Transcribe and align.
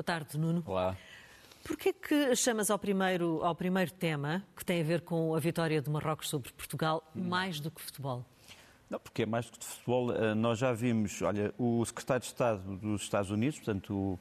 Boa 0.00 0.04
tarde, 0.04 0.38
Nuno. 0.38 0.62
Olá. 0.66 0.96
Porquê 1.62 1.92
que 1.92 2.34
chamas 2.34 2.70
ao 2.70 2.78
primeiro, 2.78 3.44
ao 3.44 3.54
primeiro 3.54 3.92
tema, 3.92 4.42
que 4.56 4.64
tem 4.64 4.80
a 4.80 4.82
ver 4.82 5.02
com 5.02 5.34
a 5.34 5.38
vitória 5.38 5.78
de 5.82 5.90
Marrocos 5.90 6.30
sobre 6.30 6.50
Portugal, 6.54 7.06
mais 7.14 7.60
do 7.60 7.70
que 7.70 7.82
futebol? 7.82 8.24
Não, 8.88 8.98
porque 8.98 9.24
é 9.24 9.26
mais 9.26 9.50
do 9.50 9.58
que 9.58 9.64
futebol. 9.66 10.10
Eh, 10.10 10.34
nós 10.34 10.58
já 10.58 10.72
vimos, 10.72 11.20
olha, 11.20 11.52
o 11.58 11.84
secretário 11.84 12.22
de 12.22 12.28
Estado 12.28 12.76
dos 12.78 13.02
Estados 13.02 13.30
Unidos, 13.30 13.58
portanto, 13.58 13.92
o, 13.92 14.18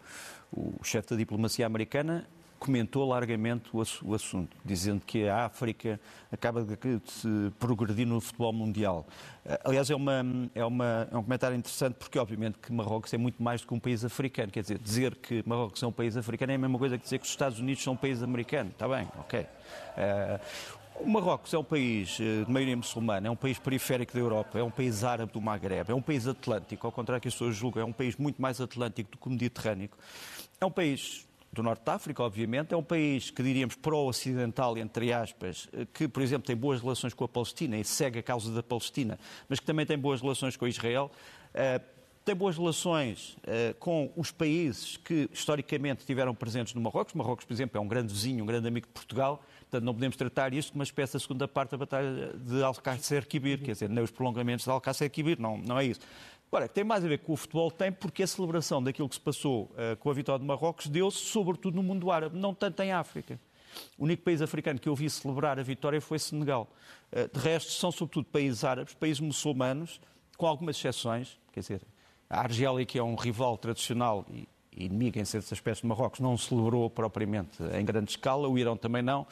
o 0.51 0.83
chefe 0.83 1.11
da 1.11 1.15
diplomacia 1.15 1.65
americana, 1.65 2.27
comentou 2.59 3.07
largamente 3.07 3.69
o, 3.73 4.13
assunto, 4.13 4.55
dizendo 4.63 5.01
que 5.05 5.27
a 5.27 5.45
África 5.45 5.99
acaba 6.31 6.63
de, 6.63 6.75
de 6.75 7.51
progredir 7.57 8.05
no 8.05 8.19
futebol 8.19 8.53
mundial. 8.53 9.07
Eh, 9.45 9.59
aliás, 9.63 9.89
é, 9.89 9.95
uma, 9.95 10.23
é, 10.53 10.63
uma, 10.65 11.07
é 11.11 11.17
um 11.17 11.23
comentário 11.23 11.55
interessante 11.55 11.95
porque, 11.95 12.19
obviamente, 12.19 12.59
que 12.59 12.71
Marrocos 12.71 13.13
é 13.13 13.17
muito 13.17 13.41
mais 13.41 13.61
do 13.61 13.67
que 13.67 13.73
um 13.73 13.79
país 13.79 14.03
africano. 14.03 14.51
Quer 14.51 14.61
dizer, 14.61 14.77
dizer 14.77 15.15
que 15.15 15.41
Marrocos 15.47 15.81
é 15.81 15.87
um 15.87 15.91
país 15.91 16.17
africano 16.17 16.51
é 16.51 16.55
a 16.55 16.57
mesma 16.57 16.77
coisa 16.77 16.97
que 16.97 17.03
dizer 17.03 17.17
que 17.17 17.25
os 17.25 17.31
Estados 17.31 17.59
Unidos 17.59 17.81
são 17.81 17.93
um 17.93 17.97
país 17.97 18.21
americano. 18.21 18.69
Está 18.69 18.87
bem, 18.87 19.07
ok. 19.17 19.39
Uh, 19.41 20.79
o 20.99 21.07
Marrocos 21.07 21.53
é 21.53 21.57
um 21.57 21.63
país 21.63 22.17
eh, 22.19 22.43
de 22.43 22.51
maioria 22.51 22.75
muçulmana, 22.75 23.29
é 23.29 23.31
um 23.31 23.35
país 23.35 23.57
periférico 23.57 24.13
da 24.13 24.19
Europa, 24.19 24.59
é 24.59 24.63
um 24.63 24.69
país 24.69 25.01
árabe 25.05 25.31
do 25.31 25.39
Maghreb, 25.39 25.89
é 25.89 25.95
um 25.95 26.01
país 26.01 26.27
atlântico, 26.27 26.85
ao 26.85 26.91
contrário 26.91 27.21
que 27.21 27.27
as 27.29 27.33
pessoas 27.33 27.55
julgam, 27.55 27.83
é 27.83 27.85
um 27.85 27.93
país 27.93 28.17
muito 28.17 28.41
mais 28.41 28.59
atlântico 28.59 29.11
do 29.11 29.17
que 29.17 29.29
Mediterrâneo. 29.29 29.89
É 30.59 30.65
um 30.65 30.71
país 30.71 31.25
do 31.51 31.63
Norte 31.63 31.83
de 31.83 31.91
África, 31.91 32.23
obviamente, 32.23 32.73
é 32.73 32.77
um 32.77 32.83
país 32.83 33.31
que 33.31 33.41
diríamos 33.41 33.75
pró-ocidental, 33.75 34.77
entre 34.77 35.11
aspas, 35.11 35.67
eh, 35.73 35.87
que, 35.91 36.07
por 36.07 36.21
exemplo, 36.21 36.45
tem 36.45 36.55
boas 36.55 36.79
relações 36.81 37.13
com 37.13 37.23
a 37.23 37.27
Palestina 37.27 37.77
e 37.77 37.83
segue 37.83 38.19
a 38.19 38.23
causa 38.23 38.53
da 38.53 38.61
Palestina, 38.61 39.19
mas 39.47 39.59
que 39.59 39.65
também 39.65 39.85
tem 39.85 39.97
boas 39.97 40.21
relações 40.21 40.55
com 40.55 40.67
Israel. 40.67 41.11
Uh, 41.49 41.99
tem 42.23 42.35
boas 42.35 42.55
relações 42.57 43.35
uh, 43.37 43.73
com 43.79 44.11
os 44.15 44.29
países 44.29 44.97
que 44.97 45.27
historicamente 45.33 46.01
estiveram 46.01 46.35
presentes 46.35 46.75
no 46.75 46.81
Marrocos. 46.81 47.15
Marrocos, 47.15 47.43
por 47.43 47.53
exemplo, 47.53 47.79
é 47.79 47.81
um 47.81 47.87
grande 47.87 48.13
vizinho, 48.13 48.43
um 48.43 48.47
grande 48.47 48.67
amigo 48.67 48.85
de 48.85 48.93
Portugal. 48.93 49.43
Portanto, 49.61 49.83
não 49.83 49.93
podemos 49.93 50.15
tratar 50.15 50.53
isto 50.53 50.71
como 50.71 50.79
uma 50.79 50.83
espécie 50.83 51.13
da 51.13 51.19
segunda 51.19 51.47
parte 51.47 51.71
da 51.71 51.77
Batalha 51.77 52.33
de 52.35 52.61
Alcácer-Quibir, 52.61 53.61
quer 53.63 53.71
dizer, 53.71 53.89
nem 53.89 54.03
os 54.03 54.11
prolongamentos 54.11 54.65
de 54.65 54.71
Alcácer-Quibir, 54.71 55.39
não, 55.39 55.57
não 55.57 55.79
é 55.79 55.85
isso. 55.85 56.01
Agora, 56.51 56.67
tem 56.67 56.83
mais 56.83 57.05
a 57.05 57.07
ver 57.07 57.19
com 57.19 57.33
o 57.33 57.37
futebol, 57.37 57.69
tem 57.69 57.91
porque 57.91 58.23
a 58.23 58.27
celebração 58.27 58.81
daquilo 58.81 59.07
que 59.07 59.15
se 59.15 59.21
passou 59.21 59.65
uh, 59.65 59.95
com 59.99 60.09
a 60.09 60.13
vitória 60.13 60.39
de 60.39 60.45
Marrocos 60.45 60.87
deu-se 60.87 61.19
sobretudo 61.19 61.75
no 61.75 61.83
mundo 61.83 62.09
árabe, 62.09 62.37
não 62.37 62.55
tanto 62.55 62.81
em 62.81 62.91
África. 62.91 63.39
O 63.97 64.05
único 64.05 64.23
país 64.23 64.41
africano 64.41 64.79
que 64.79 64.89
eu 64.89 64.95
vi 64.95 65.07
celebrar 65.11 65.59
a 65.59 65.63
vitória 65.63 66.01
foi 66.01 66.17
Senegal. 66.17 66.67
Uh, 67.11 67.31
de 67.31 67.39
resto, 67.39 67.71
são 67.71 67.91
sobretudo 67.91 68.25
países 68.25 68.63
árabes, 68.63 68.95
países 68.95 69.19
muçulmanos, 69.19 70.01
com 70.37 70.47
algumas 70.47 70.75
exceções, 70.75 71.37
quer 71.51 71.59
dizer, 71.59 71.81
a 72.27 72.41
Argélia, 72.41 72.83
que 72.83 72.97
é 72.97 73.03
um 73.03 73.15
rival 73.15 73.55
tradicional 73.55 74.25
e 74.31 74.47
inimigo 74.79 75.19
em 75.19 75.25
certos 75.25 75.51
aspectos 75.51 75.81
de 75.81 75.87
Marrocos, 75.87 76.19
não 76.19 76.37
celebrou 76.37 76.89
propriamente 76.89 77.61
em 77.73 77.83
grande 77.83 78.11
escala, 78.11 78.47
o 78.47 78.57
Irão 78.57 78.77
também 78.77 79.01
não, 79.01 79.27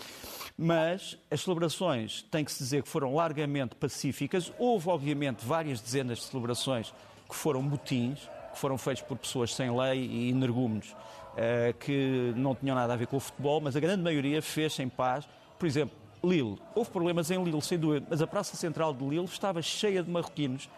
mas 0.57 1.17
as 1.31 1.41
celebrações 1.41 2.23
têm 2.29 2.43
que 2.43 2.51
se 2.51 2.59
dizer 2.59 2.83
que 2.83 2.89
foram 2.89 3.15
largamente 3.15 3.75
pacíficas. 3.75 4.51
Houve, 4.57 4.89
obviamente, 4.89 5.45
várias 5.45 5.79
dezenas 5.79 6.19
de 6.19 6.25
celebrações 6.25 6.93
que 7.27 7.35
foram 7.35 7.61
motins, 7.61 8.19
que 8.51 8.59
foram 8.59 8.77
feitos 8.77 9.03
por 9.03 9.17
pessoas 9.17 9.53
sem 9.53 9.75
lei 9.75 10.05
e 10.05 10.29
energúmenos, 10.29 10.95
eh, 11.35 11.73
que 11.79 12.33
não 12.35 12.55
tinham 12.55 12.75
nada 12.75 12.93
a 12.93 12.95
ver 12.95 13.07
com 13.07 13.17
o 13.17 13.19
futebol, 13.19 13.61
mas 13.61 13.75
a 13.75 13.79
grande 13.79 14.01
maioria 14.01 14.41
fez 14.41 14.79
em 14.79 14.89
paz. 14.89 15.27
Por 15.59 15.65
exemplo, 15.65 15.95
Lille. 16.23 16.57
Houve 16.73 16.89
problemas 16.89 17.29
em 17.29 17.43
Lille, 17.43 17.61
sem 17.61 17.77
dúvida, 17.77 18.05
mas 18.09 18.21
a 18.21 18.27
Praça 18.27 18.57
Central 18.57 18.93
de 18.93 19.05
Lille 19.05 19.25
estava 19.25 19.61
cheia 19.61 20.01
de 20.01 20.09
marroquinos, 20.09 20.69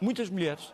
muitas 0.00 0.28
mulheres, 0.28 0.72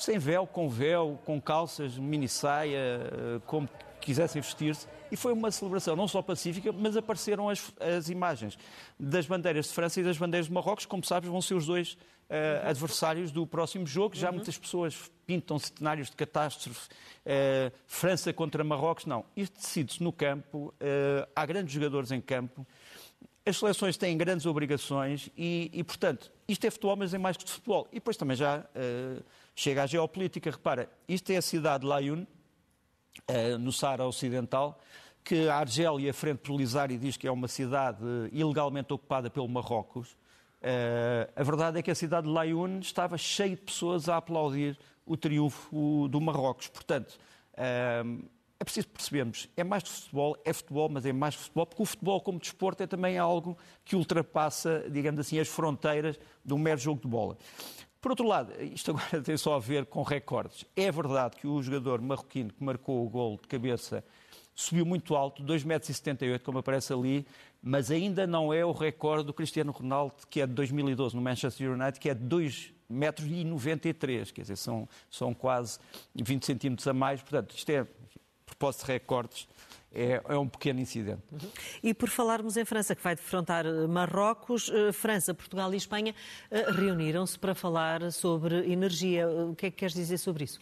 sem 0.00 0.18
véu, 0.18 0.46
com 0.46 0.68
véu, 0.68 1.18
com 1.24 1.40
calças, 1.40 1.98
mini 1.98 2.28
saia, 2.28 2.78
eh, 2.78 3.40
como 3.46 3.68
quisessem 4.00 4.40
vestir-se. 4.40 4.86
E 5.12 5.16
foi 5.16 5.32
uma 5.32 5.50
celebração 5.50 5.94
não 5.94 6.08
só 6.08 6.22
pacífica, 6.22 6.72
mas 6.72 6.96
apareceram 6.96 7.48
as, 7.48 7.72
as, 7.78 8.08
imagens 8.08 8.58
das 8.98 9.26
bandeiras 9.26 9.66
de 9.66 9.72
França 9.72 10.00
e 10.00 10.02
das 10.02 10.16
bandeiras 10.16 10.46
de 10.46 10.52
Marrocos. 10.52 10.86
Como 10.86 11.04
sabes, 11.04 11.28
vão 11.28 11.42
ser 11.42 11.54
os 11.54 11.66
dois 11.66 11.92
uh, 11.92 12.68
adversários 12.68 13.30
do 13.30 13.46
próximo 13.46 13.86
jogo. 13.86 14.16
Já 14.16 14.28
uhum. 14.28 14.36
muitas 14.36 14.56
pessoas 14.56 15.10
pintam 15.26 15.58
cenários 15.58 16.08
de 16.08 16.16
catástrofe. 16.16 16.88
Uh, 17.26 17.70
França 17.86 18.32
contra 18.32 18.64
Marrocos. 18.64 19.04
Não. 19.04 19.24
Isto 19.36 19.60
decide-se 19.60 20.02
no 20.02 20.12
campo. 20.12 20.72
Uh, 20.80 21.28
há 21.36 21.44
grandes 21.44 21.74
jogadores 21.74 22.10
em 22.10 22.20
campo. 22.20 22.66
As 23.44 23.58
seleções 23.58 23.96
têm 23.96 24.16
grandes 24.16 24.46
obrigações 24.46 25.28
e, 25.36 25.70
e, 25.72 25.82
portanto, 25.82 26.30
isto 26.46 26.64
é 26.66 26.70
futebol, 26.70 26.96
mas 26.96 27.12
é 27.12 27.18
mais 27.18 27.36
que 27.36 27.50
futebol. 27.50 27.88
E 27.90 27.96
depois 27.96 28.16
também 28.16 28.36
já 28.36 28.64
chega 29.60 29.82
à 29.82 29.86
geopolítica. 29.86 30.50
Repara, 30.50 30.88
isto 31.06 31.30
é 31.30 31.36
a 31.36 31.42
cidade 31.42 31.82
de 31.82 31.86
Layun, 31.86 32.22
uh, 32.22 33.58
no 33.58 33.70
Saara 33.70 34.06
Ocidental, 34.06 34.80
que 35.22 35.48
a 35.48 35.56
Argélia, 35.56 36.14
frente 36.14 36.38
Polisário, 36.38 36.98
diz 36.98 37.18
que 37.18 37.26
é 37.26 37.30
uma 37.30 37.46
cidade 37.46 38.02
ilegalmente 38.32 38.90
ocupada 38.94 39.28
pelo 39.28 39.46
Marrocos. 39.48 40.12
Uh, 40.62 41.30
a 41.36 41.42
verdade 41.42 41.78
é 41.78 41.82
que 41.82 41.90
a 41.90 41.94
cidade 41.94 42.26
de 42.26 42.32
Layun 42.32 42.78
estava 42.78 43.18
cheia 43.18 43.54
de 43.54 43.60
pessoas 43.60 44.08
a 44.08 44.16
aplaudir 44.16 44.78
o 45.04 45.14
triunfo 45.14 46.08
do 46.08 46.20
Marrocos. 46.22 46.68
Portanto, 46.68 47.18
é 47.56 48.64
preciso 48.64 48.88
percebermos, 48.88 49.48
é 49.56 49.64
mais 49.64 49.82
de 49.82 49.90
futebol, 49.90 50.36
é 50.44 50.52
futebol, 50.52 50.88
mas 50.88 51.04
é 51.04 51.12
mais 51.12 51.34
de 51.34 51.40
futebol, 51.40 51.66
porque 51.66 51.82
o 51.82 51.86
futebol 51.86 52.20
como 52.20 52.38
desporto 52.38 52.82
é 52.82 52.86
também 52.86 53.18
algo 53.18 53.58
que 53.84 53.96
ultrapassa, 53.96 54.84
digamos 54.88 55.20
assim, 55.20 55.38
as 55.38 55.48
fronteiras 55.48 56.18
de 56.44 56.54
um 56.54 56.58
mero 56.58 56.78
jogo 56.78 57.02
de 57.02 57.08
bola. 57.08 57.36
Por 58.00 58.12
outro 58.12 58.26
lado, 58.26 58.52
isto 58.62 58.92
agora 58.92 59.20
tem 59.22 59.36
só 59.36 59.54
a 59.54 59.58
ver 59.58 59.84
com 59.86 60.02
recordes. 60.02 60.64
É 60.74 60.90
verdade 60.90 61.36
que 61.36 61.46
o 61.46 61.62
jogador 61.62 62.00
marroquino 62.00 62.50
que 62.52 62.64
marcou 62.64 63.04
o 63.04 63.08
gol 63.08 63.38
de 63.40 63.46
cabeça 63.46 64.02
subiu 64.54 64.86
muito 64.86 65.14
alto, 65.14 65.42
2,78 65.42 66.22
m, 66.22 66.38
como 66.38 66.58
aparece 66.58 66.92
ali, 66.92 67.26
mas 67.62 67.90
ainda 67.90 68.26
não 68.26 68.52
é 68.52 68.64
o 68.64 68.72
recorde 68.72 69.24
do 69.24 69.32
Cristiano 69.32 69.70
Ronaldo, 69.70 70.14
que 70.28 70.40
é 70.40 70.46
de 70.46 70.52
2012 70.54 71.14
no 71.14 71.22
Manchester 71.22 71.70
United, 71.70 72.00
que 72.00 72.08
é 72.08 72.14
de 72.14 72.24
2,93 72.24 72.72
metros 72.88 73.26
e 74.30 74.32
quer 74.32 74.42
dizer, 74.42 74.56
são, 74.56 74.88
são 75.10 75.32
quase 75.34 75.78
20 76.14 76.44
centímetros 76.44 76.88
a 76.88 76.92
mais. 76.92 77.20
Portanto, 77.20 77.54
isto 77.54 77.70
é 77.70 77.86
propósito 78.46 78.86
de 78.86 78.92
recordes, 78.92 79.48
é, 79.92 80.22
é, 80.28 80.38
um 80.38 80.48
pequeno 80.48 80.80
incidente. 80.80 81.22
Uhum. 81.32 81.50
E 81.82 81.92
por 81.92 82.08
falarmos 82.08 82.56
em 82.56 82.64
França, 82.64 82.94
que 82.94 83.02
vai 83.02 83.16
defrontar 83.16 83.66
eh, 83.66 83.86
Marrocos, 83.86 84.70
eh, 84.72 84.92
França, 84.92 85.34
Portugal 85.34 85.72
e 85.74 85.76
Espanha 85.76 86.14
eh, 86.50 86.70
reuniram-se 86.70 87.38
para 87.38 87.54
falar 87.54 88.12
sobre 88.12 88.70
energia. 88.70 89.28
O 89.28 89.54
que 89.54 89.66
é 89.66 89.70
que 89.70 89.78
queres 89.78 89.94
dizer 89.94 90.18
sobre 90.18 90.44
isso? 90.44 90.60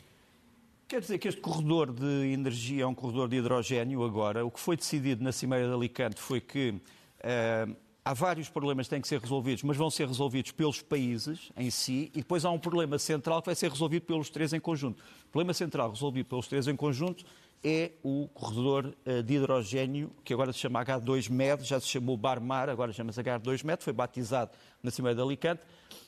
Quer 0.89 1.03
dizer 1.03 1.19
que 1.19 1.29
este 1.29 1.41
corredor 1.43 1.93
de 1.93 2.33
energia 2.33 2.85
é 2.85 2.87
um 2.87 2.95
corredor 2.95 3.29
de 3.29 3.37
hidrogênio 3.37 4.03
agora. 4.03 4.47
O 4.47 4.51
que 4.51 4.59
foi 4.59 4.75
decidido 4.75 5.23
na 5.23 5.33
Cimeira 5.33 5.69
de 5.69 5.75
Alicante 5.75 6.19
foi 6.19 6.41
que 6.41 6.71
uh, 6.71 7.77
há 8.03 8.15
vários 8.15 8.49
problemas 8.49 8.87
que 8.87 8.95
têm 8.95 9.03
que 9.03 9.07
ser 9.07 9.21
resolvidos, 9.21 9.63
mas 9.63 9.77
vão 9.77 9.91
ser 9.91 10.09
resolvidos 10.09 10.51
pelos 10.51 10.81
países 10.81 11.53
em 11.55 11.69
si, 11.69 12.11
e 12.15 12.21
depois 12.21 12.47
há 12.47 12.51
um 12.51 12.59
problema 12.59 12.99
central 12.99 13.43
que 13.43 13.47
vai 13.47 13.55
ser 13.55 13.71
resolvido 13.71 14.07
pelos 14.07 14.31
três 14.31 14.55
em 14.55 14.61
conjunto. 14.61 15.05
O 15.27 15.31
problema 15.31 15.53
central 15.53 15.91
resolvido 15.91 16.25
pelos 16.25 16.49
três 16.49 16.67
em 16.67 16.75
conjunto 16.75 17.23
é 17.63 17.93
o 18.03 18.29
corredor 18.29 18.95
eh, 19.05 19.23
de 19.23 19.35
hidrogênio, 19.35 20.11
que 20.25 20.33
agora 20.33 20.53
se 20.53 20.59
chama 20.61 20.85
H2MED, 20.85 21.63
já 21.63 21.81
se 21.81 21.89
chamou 21.89 22.17
Barmar, 22.17 22.69
agora 22.69 22.93
chama-se 22.93 23.21
H2MED, 23.21 23.83
foi 23.83 23.93
batizado 23.93 24.53
na 24.83 24.91
Cimeira 24.91 25.17
de 25.17 25.23
Alicante. 25.23 25.63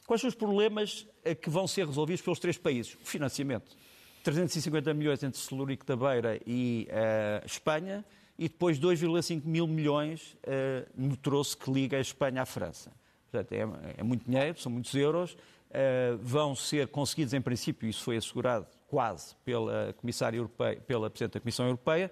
Quais 0.07 0.21
são 0.21 0.29
os 0.29 0.35
problemas 0.35 1.07
eh, 1.25 1.35
que 1.35 1.51
vão 1.51 1.67
ser 1.67 1.87
resolvidos 1.87 2.23
pelos 2.23 2.39
três 2.39 2.57
países? 2.57 2.95
O 2.95 3.05
financiamento. 3.05 3.77
350 4.23 4.93
milhões 4.95 5.23
entre 5.23 5.41
Celurico 5.41 5.85
da 5.85 5.97
Beira 5.97 6.39
e 6.47 6.87
uh, 6.91 7.47
Espanha, 7.47 8.05
e 8.39 8.49
depois 8.49 8.79
2,5 8.79 9.45
mil 9.45 9.67
milhões 9.67 10.37
uh, 10.45 10.87
no 10.95 11.17
troço 11.17 11.57
que 11.57 11.71
liga 11.71 11.97
a 11.97 12.01
Espanha 12.01 12.43
à 12.43 12.47
França. 12.47 12.93
Portanto, 13.31 13.53
é, 13.53 13.97
é 13.99 14.03
muito 14.03 14.29
dinheiro, 14.29 14.61
são 14.61 14.71
muitos 14.71 14.95
euros, 14.95 15.33
uh, 15.33 16.19
vão 16.21 16.55
ser 16.55 16.89
conseguidos, 16.89 17.33
em 17.33 17.41
princípio, 17.41 17.89
isso 17.89 18.03
foi 18.03 18.19
assegurado 18.19 18.67
quase 18.91 19.37
pela 19.45 19.95
Comissária 19.95 20.37
Europeia, 20.37 20.81
pela 20.81 21.09
Presidente 21.09 21.35
da 21.35 21.41
Comissão 21.41 21.65
Europeia. 21.65 22.11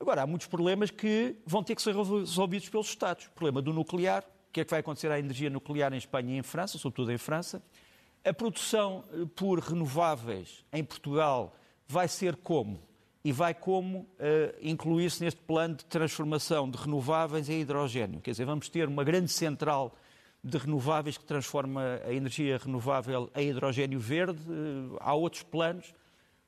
Agora, 0.00 0.22
há 0.22 0.26
muitos 0.26 0.46
problemas 0.46 0.90
que 0.90 1.36
vão 1.46 1.62
ter 1.62 1.74
que 1.74 1.82
ser 1.82 1.94
resolvidos 1.94 2.68
pelos 2.68 2.88
Estados. 2.88 3.26
O 3.26 3.30
problema 3.30 3.60
do 3.62 3.72
nuclear, 3.72 4.22
o 4.48 4.52
que 4.52 4.60
é 4.60 4.64
que 4.64 4.70
vai 4.70 4.80
acontecer 4.80 5.10
à 5.10 5.18
energia 5.18 5.50
nuclear 5.50 5.92
em 5.92 5.98
Espanha 5.98 6.34
e 6.34 6.38
em 6.38 6.42
França, 6.42 6.78
sobretudo 6.78 7.12
em 7.12 7.18
França. 7.18 7.62
A 8.24 8.32
produção 8.32 9.04
eh, 9.12 9.26
por 9.36 9.58
renováveis 9.58 10.64
em 10.72 10.82
Portugal 10.82 11.54
vai 11.86 12.08
ser 12.08 12.36
como? 12.36 12.80
E 13.22 13.32
vai 13.32 13.54
como 13.54 14.00
uh, 14.00 14.06
incluir-se 14.60 15.24
neste 15.24 15.40
plano 15.40 15.76
de 15.76 15.86
transformação 15.86 16.70
de 16.70 16.76
renováveis 16.76 17.48
em 17.48 17.60
hidrogênio. 17.60 18.20
Quer 18.20 18.32
dizer, 18.32 18.44
vamos 18.44 18.68
ter 18.68 18.86
uma 18.86 19.02
grande 19.02 19.32
central 19.32 19.96
de 20.42 20.58
renováveis 20.58 21.16
que 21.16 21.24
transforma 21.24 22.00
a 22.06 22.12
energia 22.12 22.58
renovável 22.58 23.30
em 23.34 23.48
hidrogênio 23.48 23.98
verde. 23.98 24.38
Uh, 24.46 24.98
há 25.00 25.14
outros 25.14 25.42
planos 25.42 25.94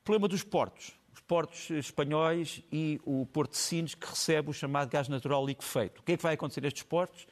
Problema 0.07 0.29
dos 0.29 0.45
portos. 0.45 0.93
Os 1.13 1.19
portos 1.19 1.69
espanhóis 1.69 2.63
e 2.71 3.01
o 3.05 3.27
Porto 3.27 3.51
de 3.51 3.57
Sines, 3.57 3.93
que 3.93 4.07
recebe 4.07 4.51
o 4.51 4.53
chamado 4.53 4.89
gás 4.89 5.09
natural 5.09 5.45
liquefeito. 5.45 6.01
O 6.01 6.05
que 6.05 6.13
é 6.13 6.17
que 6.17 6.23
vai 6.23 6.35
acontecer 6.35 6.65
a 6.65 6.69
estes 6.69 6.85
portos? 6.85 7.27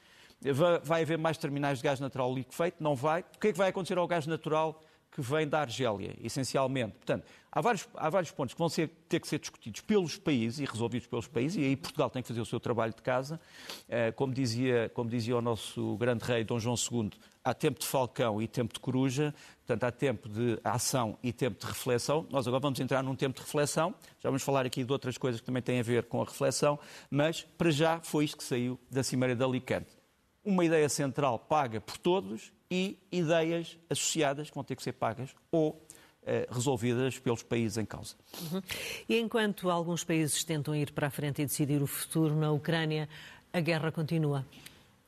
Vai 0.83 1.03
haver 1.03 1.17
mais 1.17 1.39
terminais 1.39 1.79
de 1.79 1.85
gás 1.85 2.01
natural 2.01 2.35
liquefeito? 2.35 2.83
Não 2.83 2.97
vai. 2.97 3.21
O 3.21 3.39
que 3.39 3.47
é 3.47 3.53
que 3.53 3.59
vai 3.59 3.69
acontecer 3.69 3.97
ao 3.97 4.09
gás 4.09 4.27
natural 4.27 4.83
que 5.15 5.23
vem 5.23 5.47
da 5.47 5.61
Argélia, 5.61 6.13
essencialmente. 6.21 6.95
Portanto, 6.97 7.25
há 7.51 7.61
vários, 7.61 7.89
há 7.95 8.11
vários 8.11 8.33
pontos 8.33 8.53
que 8.53 8.59
vão 8.59 8.69
ser, 8.69 8.91
ter 9.09 9.21
que 9.21 9.29
ser 9.29 9.39
discutidos 9.39 9.81
pelos 9.81 10.17
países 10.17 10.59
e 10.59 10.65
resolvidos 10.65 11.07
pelos 11.07 11.29
países, 11.29 11.57
e 11.57 11.65
aí 11.65 11.77
Portugal 11.77 12.11
tem 12.11 12.21
que 12.21 12.27
fazer 12.27 12.41
o 12.41 12.45
seu 12.45 12.59
trabalho 12.59 12.93
de 12.93 13.01
casa. 13.01 13.41
Eh, 13.89 14.11
como 14.11 14.35
dizia, 14.35 14.91
como 14.93 15.09
dizia 15.09 15.37
o 15.37 15.41
nosso 15.41 15.97
grande 15.99 16.25
rei 16.25 16.43
Dom 16.43 16.59
João 16.59 16.75
II, 16.75 17.13
há 17.45 17.55
tempo 17.55 17.79
de 17.79 17.87
falcão 17.87 18.43
e 18.43 18.49
tempo 18.49 18.75
de 18.75 18.81
coruja, 18.81 19.33
portanto, 19.65 19.85
há 19.85 19.93
tempo 19.93 20.29
de 20.29 20.59
ação 20.65 21.17
e 21.23 21.33
tempo 21.33 21.61
de 21.61 21.67
reflexão. 21.67 22.27
Nós 22.29 22.49
agora 22.49 22.61
vamos 22.61 22.81
entrar 22.81 23.01
num 23.01 23.15
tempo 23.15 23.37
de 23.37 23.43
reflexão, 23.47 23.95
já 24.19 24.29
vamos 24.31 24.43
falar 24.43 24.67
aqui 24.67 24.83
de 24.83 24.93
outras 24.93 25.17
coisas 25.17 25.41
que 25.41 25.47
também 25.47 25.63
têm 25.63 25.79
a 25.79 25.85
ver 25.85 26.07
com 26.07 26.21
a 26.21 26.25
reflexão, 26.25 26.77
mas 27.09 27.43
para 27.57 27.71
já 27.71 28.01
foi 28.01 28.25
isto 28.25 28.37
que 28.37 28.43
saiu 28.43 28.81
da 28.91 29.05
Cimeira 29.05 29.37
de 29.37 29.45
Alicante. 29.45 29.97
Uma 30.45 30.65
ideia 30.65 30.89
central 30.89 31.39
paga 31.39 31.81
por 31.81 31.97
todos 31.99 32.53
e 32.71 32.99
ideias 33.11 33.79
associadas 33.89 34.49
que 34.49 34.55
vão 34.55 34.65
ter 34.65 34.77
que 34.77 34.83
ser 34.83 34.93
pagas 34.93 35.35
ou 35.51 35.81
eh, 36.27 36.47
resolvidas 36.51 37.19
pelos 37.19 37.43
países 37.43 37.77
em 37.77 37.85
causa. 37.85 38.17
Uhum. 38.41 38.63
E 39.09 39.19
enquanto 39.19 39.71
alguns 39.71 40.05
países 40.05 40.43
tentam 40.43 40.75
ir 40.75 40.93
para 40.93 41.09
a 41.09 41.11
frente 41.11 41.43
e 41.43 41.45
decidir 41.45 41.83
o 41.83 41.87
futuro 41.87 42.35
na 42.35 42.51
Ucrânia, 42.51 43.09
a 43.53 43.61
guerra 43.61 43.93
continua. 43.93 44.45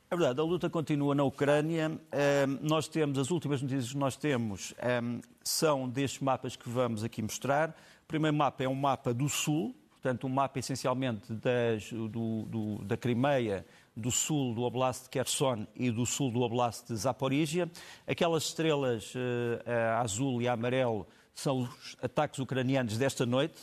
É 0.09 0.15
verdade, 0.15 0.39
a 0.39 0.43
luta 0.43 0.69
continua 0.69 1.13
na 1.13 1.23
Ucrânia. 1.23 1.99
Ehm, 2.11 2.59
nós 2.61 2.87
temos, 2.87 3.17
as 3.17 3.29
últimas 3.29 3.61
notícias 3.61 3.91
que 3.91 3.97
nós 3.97 4.15
temos 4.15 4.73
ehm, 4.77 5.19
são 5.43 5.89
destes 5.89 6.21
mapas 6.21 6.55
que 6.55 6.69
vamos 6.69 7.03
aqui 7.03 7.21
mostrar. 7.21 7.71
O 8.03 8.07
primeiro 8.07 8.37
mapa 8.37 8.63
é 8.63 8.69
um 8.69 8.75
mapa 8.75 9.13
do 9.13 9.27
Sul, 9.27 9.75
portanto, 9.91 10.25
um 10.27 10.29
mapa 10.29 10.59
essencialmente 10.59 11.33
das, 11.33 11.91
do, 11.91 12.43
do, 12.43 12.85
da 12.85 12.95
Crimeia, 12.95 13.65
do 13.97 14.11
sul 14.11 14.53
do 14.53 14.61
Oblast 14.61 15.05
de 15.05 15.09
Kherson 15.09 15.65
e 15.75 15.89
do 15.89 16.05
sul 16.05 16.31
do 16.31 16.41
Oblast 16.41 16.87
de 16.87 16.95
Zaporizhia. 16.95 17.69
Aquelas 18.05 18.43
estrelas 18.43 19.13
uh, 19.15 19.99
azul 19.99 20.41
e 20.41 20.47
amarelo 20.47 21.07
são 21.33 21.61
os 21.61 21.97
ataques 22.01 22.39
ucranianos 22.39 22.97
desta 22.97 23.25
noite 23.25 23.59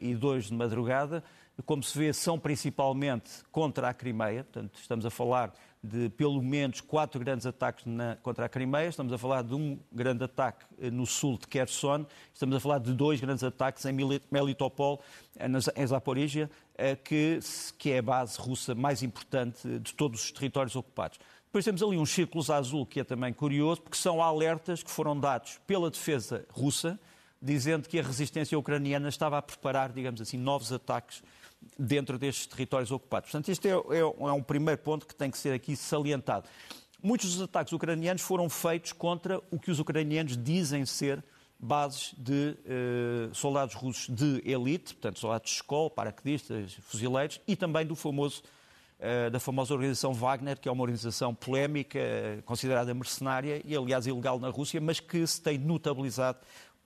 e 0.00 0.14
dois 0.14 0.46
de 0.46 0.54
madrugada. 0.54 1.22
Como 1.66 1.82
se 1.82 1.98
vê, 1.98 2.12
são 2.12 2.38
principalmente 2.38 3.30
contra 3.52 3.88
a 3.88 3.94
Crimeia, 3.94 4.44
portanto, 4.44 4.78
estamos 4.80 5.04
a 5.04 5.10
falar 5.10 5.52
de 5.82 6.10
pelo 6.10 6.42
menos 6.42 6.80
quatro 6.80 7.18
grandes 7.18 7.46
ataques 7.46 7.86
na, 7.86 8.16
contra 8.16 8.44
a 8.44 8.48
Crimeia, 8.48 8.88
estamos 8.88 9.12
a 9.12 9.18
falar 9.18 9.42
de 9.42 9.54
um 9.54 9.78
grande 9.90 10.24
ataque 10.24 10.66
eh, 10.78 10.90
no 10.90 11.06
sul 11.06 11.38
de 11.38 11.46
Kherson, 11.46 12.04
estamos 12.34 12.54
a 12.54 12.60
falar 12.60 12.78
de 12.78 12.92
dois 12.92 13.18
grandes 13.20 13.42
ataques 13.42 13.84
em 13.86 13.92
Melitopol, 14.30 15.00
eh, 15.38 15.46
em 15.76 15.86
Zaporizhia, 15.86 16.50
eh, 16.76 16.96
que, 16.96 17.40
que 17.78 17.92
é 17.92 17.98
a 17.98 18.02
base 18.02 18.38
russa 18.38 18.74
mais 18.74 19.02
importante 19.02 19.66
de 19.78 19.94
todos 19.94 20.24
os 20.24 20.32
territórios 20.32 20.76
ocupados. 20.76 21.18
Depois 21.46 21.64
temos 21.64 21.82
ali 21.82 21.96
uns 21.96 22.10
círculos 22.10 22.50
azul, 22.50 22.84
que 22.84 23.00
é 23.00 23.04
também 23.04 23.32
curioso, 23.32 23.80
porque 23.80 23.96
são 23.96 24.22
alertas 24.22 24.82
que 24.82 24.90
foram 24.90 25.18
dados 25.18 25.58
pela 25.66 25.90
defesa 25.90 26.44
russa, 26.50 27.00
dizendo 27.40 27.88
que 27.88 27.98
a 27.98 28.02
resistência 28.02 28.58
ucraniana 28.58 29.08
estava 29.08 29.38
a 29.38 29.42
preparar, 29.42 29.92
digamos 29.92 30.20
assim, 30.20 30.36
novos 30.36 30.72
ataques 30.72 31.22
dentro 31.78 32.18
destes 32.18 32.46
territórios 32.46 32.90
ocupados. 32.90 33.30
Portanto, 33.30 33.50
este 33.50 33.68
é, 33.68 33.72
é, 33.72 34.00
é 34.00 34.32
um 34.32 34.42
primeiro 34.42 34.80
ponto 34.80 35.06
que 35.06 35.14
tem 35.14 35.30
que 35.30 35.38
ser 35.38 35.52
aqui 35.52 35.76
salientado. 35.76 36.48
Muitos 37.02 37.32
dos 37.34 37.42
ataques 37.42 37.72
ucranianos 37.72 38.22
foram 38.22 38.48
feitos 38.48 38.92
contra 38.92 39.40
o 39.50 39.58
que 39.58 39.70
os 39.70 39.78
ucranianos 39.78 40.36
dizem 40.36 40.84
ser 40.84 41.24
bases 41.58 42.14
de 42.16 42.56
eh, 42.64 43.28
soldados 43.32 43.74
russos 43.74 44.14
de 44.14 44.42
elite, 44.50 44.94
portanto, 44.94 45.18
soldados 45.18 45.50
de 45.50 45.56
escola, 45.56 45.90
paraquedistas, 45.90 46.74
fuzileiros, 46.82 47.40
e 47.46 47.54
também 47.54 47.86
do 47.86 47.94
famoso, 47.94 48.42
eh, 48.98 49.28
da 49.28 49.38
famosa 49.38 49.74
organização 49.74 50.14
Wagner, 50.14 50.58
que 50.58 50.68
é 50.68 50.72
uma 50.72 50.82
organização 50.82 51.34
polémica, 51.34 51.98
considerada 52.46 52.94
mercenária 52.94 53.60
e, 53.64 53.76
aliás, 53.76 54.06
ilegal 54.06 54.38
na 54.38 54.48
Rússia, 54.48 54.80
mas 54.80 55.00
que 55.00 55.26
se 55.26 55.40
tem 55.40 55.58
notabilizado 55.58 56.38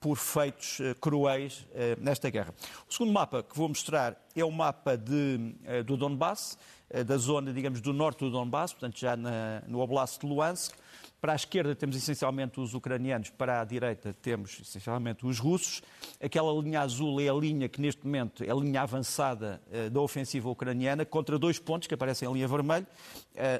por 0.04 0.18
feitos 0.18 0.80
uh, 0.80 0.94
cruéis 1.00 1.60
uh, 1.70 1.98
nesta 1.98 2.28
guerra. 2.28 2.52
O 2.86 2.92
segundo 2.92 3.10
mapa 3.10 3.42
que 3.42 3.56
vou 3.56 3.70
mostrar 3.70 4.22
é 4.36 4.44
o 4.44 4.52
mapa 4.52 4.98
de, 4.98 5.56
uh, 5.64 5.82
do 5.82 5.96
Donbass, 5.96 6.58
da 7.06 7.16
zona, 7.16 7.52
digamos, 7.52 7.80
do 7.80 7.92
norte 7.92 8.18
do 8.20 8.30
Donbass, 8.30 8.72
portanto 8.74 9.00
já 9.00 9.16
na, 9.16 9.62
no 9.66 9.80
Oblast 9.80 10.20
de 10.20 10.26
Luhansk. 10.26 10.74
Para 11.20 11.32
a 11.32 11.36
esquerda 11.36 11.74
temos 11.74 11.96
essencialmente 11.96 12.60
os 12.60 12.74
ucranianos, 12.74 13.30
para 13.30 13.62
a 13.62 13.64
direita 13.64 14.14
temos 14.20 14.60
essencialmente 14.60 15.26
os 15.26 15.38
russos. 15.38 15.82
Aquela 16.22 16.52
linha 16.62 16.82
azul 16.82 17.18
é 17.18 17.28
a 17.28 17.32
linha 17.32 17.66
que 17.66 17.80
neste 17.80 18.04
momento 18.04 18.44
é 18.44 18.50
a 18.50 18.54
linha 18.54 18.82
avançada 18.82 19.60
da 19.90 20.00
ofensiva 20.00 20.50
ucraniana, 20.50 21.04
contra 21.04 21.38
dois 21.38 21.58
pontos 21.58 21.88
que 21.88 21.94
aparecem 21.94 22.28
em 22.28 22.32
linha 22.34 22.46
vermelha, 22.46 22.86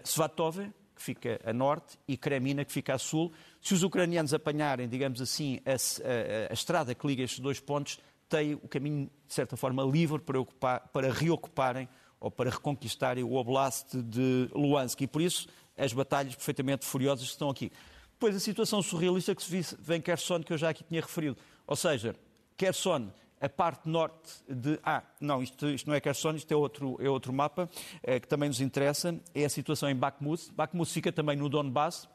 Svatove, 0.05 0.71
que 0.95 1.03
fica 1.03 1.41
a 1.45 1.53
norte, 1.53 1.99
e 2.07 2.17
Kremina, 2.17 2.65
que 2.65 2.73
fica 2.73 2.95
a 2.95 2.99
sul. 2.99 3.33
Se 3.65 3.73
os 3.73 3.83
ucranianos 3.83 4.35
apanharem, 4.35 4.87
digamos 4.87 5.23
assim, 5.23 5.59
a, 5.65 5.71
a, 5.71 6.51
a 6.51 6.53
estrada 6.53 6.95
que 6.95 7.07
liga 7.07 7.23
estes 7.23 7.41
dois 7.41 7.59
pontos, 7.59 7.99
tem 8.29 8.53
o 8.53 8.69
caminho, 8.69 9.11
de 9.27 9.33
certa 9.33 9.57
forma, 9.57 9.83
livre 9.83 10.19
para, 10.19 10.39
ocupar, 10.39 10.81
para 10.89 11.11
reocuparem 11.11 11.89
ou 12.21 12.31
para 12.31 12.51
reconquistarem 12.51 13.25
o 13.25 13.33
Oblast 13.33 13.97
de 14.03 14.51
Luhansk. 14.55 15.01
E 15.01 15.07
por 15.07 15.23
isso, 15.23 15.49
as 15.79 15.95
batalhas 15.95 16.35
perfeitamente 16.35 16.85
furiosas 16.85 17.25
que 17.25 17.33
estão 17.33 17.49
aqui. 17.49 17.73
Depois, 18.13 18.37
a 18.37 18.41
situação 18.41 18.83
surrealista 18.83 19.35
que 19.35 19.43
se 19.43 19.77
vê 19.79 19.97
em 19.97 20.01
Kherson, 20.03 20.43
que 20.43 20.53
eu 20.53 20.59
já 20.59 20.69
aqui 20.69 20.85
tinha 20.85 21.01
referido. 21.01 21.39
Ou 21.67 21.75
seja, 21.75 22.15
Kherson 22.59 23.11
a 23.41 23.49
parte 23.49 23.89
norte 23.89 24.31
de. 24.47 24.79
Ah, 24.83 25.03
não, 25.19 25.43
isto, 25.43 25.67
isto 25.69 25.89
não 25.89 25.95
é 25.95 26.01
Kherson, 26.01 26.33
isto 26.33 26.53
é 26.53 26.57
outro, 26.57 26.99
é 27.01 27.09
outro 27.09 27.33
mapa 27.33 27.69
é, 28.03 28.21
que 28.21 28.29
também 28.29 28.49
nos 28.51 28.61
interessa. 28.61 29.19
É 29.35 29.47
a 29.47 29.49
situação 29.49 29.89
em 29.89 29.97
Bakhmut. 29.97 30.53
Bakhmut 30.53 30.91
fica 30.91 31.11
também 31.11 31.37
no 31.37 31.49
Donbass, 31.49 32.07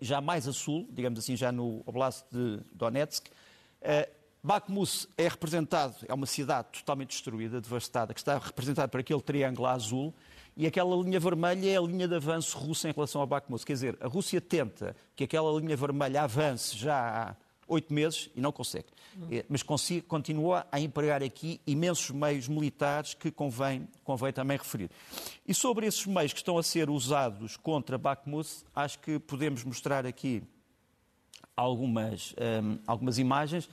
já 0.00 0.20
mais 0.20 0.46
a 0.46 0.52
sul, 0.52 0.86
digamos 0.90 1.18
assim, 1.18 1.36
já 1.36 1.50
no 1.52 1.82
Oblast 1.86 2.24
de 2.30 2.60
Donetsk. 2.72 3.28
É, 3.80 4.08
Bakhmut 4.42 5.08
é 5.16 5.28
representado, 5.28 5.94
é 6.08 6.12
uma 6.12 6.26
cidade 6.26 6.68
totalmente 6.72 7.10
destruída, 7.10 7.60
devastada, 7.60 8.12
que 8.12 8.20
está 8.20 8.38
representada 8.38 8.88
por 8.88 9.00
aquele 9.00 9.20
triângulo 9.22 9.68
azul. 9.68 10.12
E 10.56 10.66
aquela 10.66 10.94
linha 10.96 11.18
vermelha 11.18 11.70
é 11.70 11.76
a 11.76 11.80
linha 11.80 12.06
de 12.06 12.14
avanço 12.14 12.58
russa 12.58 12.88
em 12.88 12.92
relação 12.92 13.22
a 13.22 13.26
Bakhmut. 13.26 13.64
Quer 13.64 13.72
dizer, 13.72 13.98
a 14.00 14.06
Rússia 14.06 14.40
tenta 14.40 14.94
que 15.16 15.24
aquela 15.24 15.50
linha 15.58 15.76
vermelha 15.76 16.22
avance 16.22 16.76
já 16.76 17.36
oito 17.72 17.92
meses 17.92 18.30
e 18.36 18.40
não 18.40 18.52
consegue. 18.52 18.86
É, 19.30 19.44
mas 19.48 19.62
consigo, 19.62 20.06
continua 20.06 20.66
a 20.72 20.80
empregar 20.80 21.22
aqui 21.22 21.60
imensos 21.66 22.10
meios 22.10 22.48
militares 22.48 23.12
que 23.12 23.30
convém, 23.30 23.86
convém 24.04 24.32
também 24.32 24.56
referir. 24.56 24.90
E 25.46 25.52
sobre 25.52 25.86
esses 25.86 26.06
meios 26.06 26.32
que 26.32 26.38
estão 26.38 26.56
a 26.56 26.62
ser 26.62 26.88
usados 26.88 27.56
contra 27.56 27.98
Bakhmut, 27.98 28.48
acho 28.74 28.98
que 29.00 29.18
podemos 29.18 29.64
mostrar 29.64 30.06
aqui 30.06 30.42
algumas, 31.54 32.34
um, 32.62 32.78
algumas 32.86 33.18
imagens. 33.18 33.68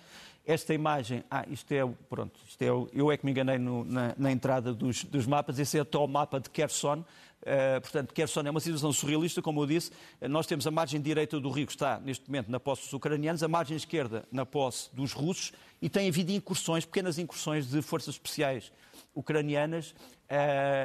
Esta 0.46 0.74
imagem, 0.74 1.24
ah, 1.30 1.46
isto 1.48 1.72
é, 1.72 1.86
pronto, 2.10 2.40
isto 2.48 2.62
é, 2.62 2.68
eu 2.68 3.12
é 3.12 3.18
que 3.18 3.26
me 3.26 3.32
enganei 3.32 3.58
no, 3.58 3.86
na, 3.86 4.16
na, 4.18 4.32
entrada 4.32 4.74
dos, 4.74 5.04
dos 5.04 5.28
mapas, 5.28 5.60
esse 5.60 5.78
é 5.78 5.86
o 5.98 6.08
mapa 6.08 6.40
de 6.40 6.50
Kherson, 6.50 7.06
Uh, 7.42 7.80
portanto, 7.82 8.14
Kherson 8.14 8.42
é 8.42 8.50
uma 8.50 8.60
situação 8.60 8.92
surrealista, 8.92 9.42
como 9.42 9.62
eu 9.62 9.66
disse. 9.66 9.92
Uh, 10.22 10.28
nós 10.28 10.46
temos 10.46 10.68
a 10.68 10.72
margem 10.72 11.00
direita 11.00 11.40
do 11.40 11.50
rio, 11.50 11.66
que 11.66 11.72
está 11.72 12.00
neste 12.00 12.28
momento 12.28 12.52
na 12.52 12.60
posse 12.60 12.84
dos 12.84 12.94
ucranianos, 12.94 13.42
a 13.42 13.48
margem 13.48 13.78
esquerda 13.78 14.26
na 14.32 14.46
posse 14.46 14.94
dos 14.94 15.14
russos, 15.14 15.54
e 15.82 15.90
tem 15.90 16.10
havido 16.10 16.32
incursões, 16.32 16.86
pequenas 16.86 17.18
incursões 17.18 17.70
de 17.70 17.82
forças 17.82 18.16
especiais 18.16 18.72
ucranianas, 19.16 19.92
uh, 19.92 19.96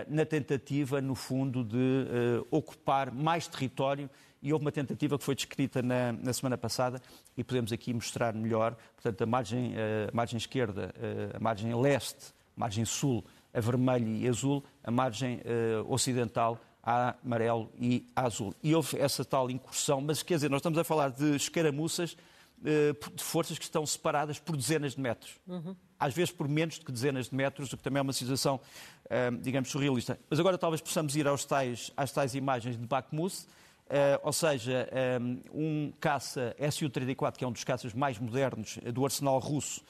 na 0.08 0.25
tentativa, 0.25 1.00
no 1.00 1.14
fundo, 1.14 1.64
de 1.64 2.44
ocupar 2.50 3.12
mais 3.12 3.49
território. 3.49 4.08
E 4.40 4.52
houve 4.52 4.64
uma 4.64 4.73
tentativa 4.73 5.18
que 5.18 5.25
foi 5.25 5.34
descrita 5.34 5.80
na, 5.80 6.12
na, 6.12 6.32
semana 6.32 6.58
passada, 6.58 7.00
e 7.37 7.42
podemos 7.42 7.73
aqui 7.73 7.92
mostrar 7.94 8.34
melhor. 8.34 8.76
Portanto, 8.94 9.23
a 9.23 9.26
margem, 9.26 9.75
margem 10.12 10.37
esquerda, 10.37 10.94
a 11.32 11.40
margem 11.40 11.75
leste, 11.75 12.34
margem 12.54 12.84
sul 12.84 13.25
a 13.54 13.61
vermelho 13.61 14.08
e 14.08 14.28
azul, 14.28 14.64
a 14.82 14.90
margem 14.90 15.37
uh, 15.37 15.92
ocidental 15.92 16.61
a 16.82 17.14
amarelo 17.25 17.73
e 17.78 18.06
a 18.14 18.26
azul. 18.26 18.52
E 18.62 18.75
houve 18.75 18.99
essa 18.99 19.25
tal 19.25 19.50
incursão, 19.50 20.02
mas 20.02 20.23
quer 20.23 20.34
dizer, 20.34 20.50
nós 20.50 20.58
estamos 20.58 20.78
a 20.78 20.84
falar 20.84 21.11
de 21.11 21.34
escaramuças 21.34 22.12
uh, 22.12 23.14
de 23.14 23.25
forças 23.25 23.56
que 23.56 23.64
estão 23.64 23.87
separadas 23.87 24.38
por 24.38 24.56
dezenas 24.56 24.94
de 24.94 25.00
metros. 25.00 25.32
Uhum. 25.46 25.75
Às 25.99 26.12
vezes 26.12 26.32
por 26.32 26.46
menos 26.46 26.78
do 26.78 26.84
que 26.84 26.92
dezenas 26.92 27.30
de 27.30 27.34
metros, 27.34 27.73
o 27.73 27.76
que 27.78 27.82
também 27.82 28.00
é 28.00 28.02
uma 28.02 28.12
situação, 28.12 28.61
uh, 29.06 29.37
digamos, 29.40 29.70
surrealista. 29.70 30.18
Mas 30.28 30.38
agora 30.38 30.58
talvez 30.58 30.82
possamos 30.82 31.16
ir 31.16 31.26
aos 31.26 31.44
tais, 31.44 31.90
às 31.96 32.12
tais 32.12 32.34
imagens 32.34 32.76
de 32.76 32.87
Bakhmut, 32.87 33.46
ou 34.23 34.32
seja, 34.32 34.88
um 35.52 35.92
caça 36.00 36.56
Su-34, 36.73 37.37
que 37.37 37.44
é 37.44 37.46
um 37.46 37.52
dos 37.52 37.64
caças 37.64 37.92
mais 37.92 38.18
modernos 38.18 38.78
do 38.94 39.04
arsenal 39.04 39.38
russo, 39.38 39.84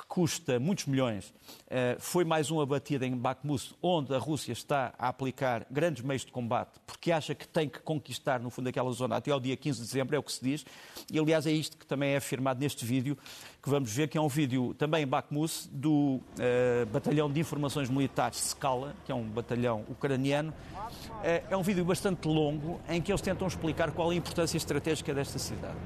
que 0.00 0.06
custa 0.06 0.58
muitos 0.58 0.86
milhões, 0.86 1.32
eh, 1.68 1.96
foi 1.98 2.24
mais 2.24 2.50
uma 2.50 2.64
batida 2.64 3.06
em 3.06 3.14
Bakhmut, 3.14 3.74
onde 3.82 4.14
a 4.14 4.18
Rússia 4.18 4.52
está 4.52 4.94
a 4.98 5.08
aplicar 5.08 5.66
grandes 5.70 6.02
meios 6.02 6.24
de 6.24 6.32
combate, 6.32 6.80
porque 6.86 7.12
acha 7.12 7.34
que 7.34 7.46
tem 7.46 7.68
que 7.68 7.80
conquistar, 7.80 8.40
no 8.40 8.48
fundo, 8.48 8.68
aquela 8.68 8.90
zona 8.92 9.16
até 9.16 9.30
ao 9.30 9.38
dia 9.38 9.56
15 9.56 9.78
de 9.78 9.86
dezembro, 9.86 10.16
é 10.16 10.18
o 10.18 10.22
que 10.22 10.32
se 10.32 10.42
diz. 10.42 10.64
E, 11.12 11.18
aliás, 11.18 11.46
é 11.46 11.52
isto 11.52 11.76
que 11.76 11.84
também 11.86 12.12
é 12.12 12.16
afirmado 12.16 12.60
neste 12.60 12.84
vídeo, 12.84 13.16
que 13.62 13.68
vamos 13.68 13.92
ver, 13.92 14.08
que 14.08 14.16
é 14.16 14.20
um 14.20 14.28
vídeo 14.28 14.72
também 14.74 15.02
em 15.02 15.06
Bakhmut, 15.06 15.68
do 15.70 15.92
uh, 15.92 16.86
Batalhão 16.90 17.30
de 17.30 17.38
Informações 17.38 17.90
Militares 17.90 18.38
Skala, 18.46 18.96
que 19.04 19.12
é 19.12 19.14
um 19.14 19.24
batalhão 19.24 19.84
ucraniano. 19.90 20.50
Uh, 20.50 21.50
é 21.50 21.56
um 21.56 21.62
vídeo 21.62 21.84
bastante 21.84 22.26
longo, 22.26 22.80
em 22.88 23.02
que 23.02 23.12
eles 23.12 23.20
tentam 23.20 23.46
explicar 23.46 23.90
qual 23.90 24.08
a 24.08 24.14
importância 24.14 24.56
estratégica 24.56 25.12
desta 25.12 25.38
cidade. 25.38 25.76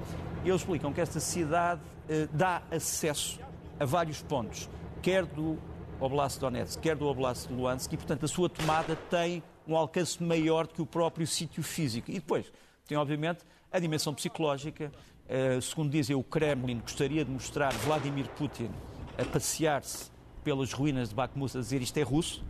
Eles 0.44 0.61
explicam 0.61 0.92
que 0.92 1.00
esta 1.00 1.18
cidade 1.18 1.80
uh, 1.80 2.28
dá 2.33 2.62
acesso 2.71 3.40
a 3.84 3.86
vários 3.86 4.22
pontos, 4.22 4.68
quer 5.02 5.26
do 5.26 5.58
Oblast 6.00 6.40
Donetsk, 6.40 6.80
quer 6.80 6.96
do 6.96 7.06
Oblast 7.06 7.48
de 7.48 7.54
Luhansk, 7.54 7.92
e, 7.92 7.96
portanto, 7.98 8.24
a 8.24 8.28
sua 8.28 8.48
tomada 8.48 8.96
tem 8.96 9.42
um 9.68 9.76
alcance 9.76 10.22
maior 10.22 10.66
do 10.66 10.72
que 10.72 10.80
o 10.80 10.86
próprio 10.86 11.26
sítio 11.26 11.62
físico. 11.62 12.10
E 12.10 12.14
depois, 12.14 12.50
tem, 12.88 12.96
obviamente, 12.96 13.44
a 13.70 13.78
dimensão 13.78 14.14
psicológica. 14.14 14.90
Uh, 15.26 15.60
segundo 15.60 15.90
dizem, 15.90 16.16
o 16.16 16.22
Kremlin 16.22 16.80
gostaria 16.80 17.24
de 17.26 17.30
mostrar 17.30 17.74
Vladimir 17.74 18.26
Putin 18.30 18.70
a 19.18 19.24
passear-se 19.26 20.10
pelas 20.42 20.72
ruínas 20.72 21.10
de 21.10 21.14
Bakhmut 21.14 21.54
a 21.54 21.60
dizer 21.60 21.82
isto 21.82 21.98
é 21.98 22.02
russo, 22.02 22.42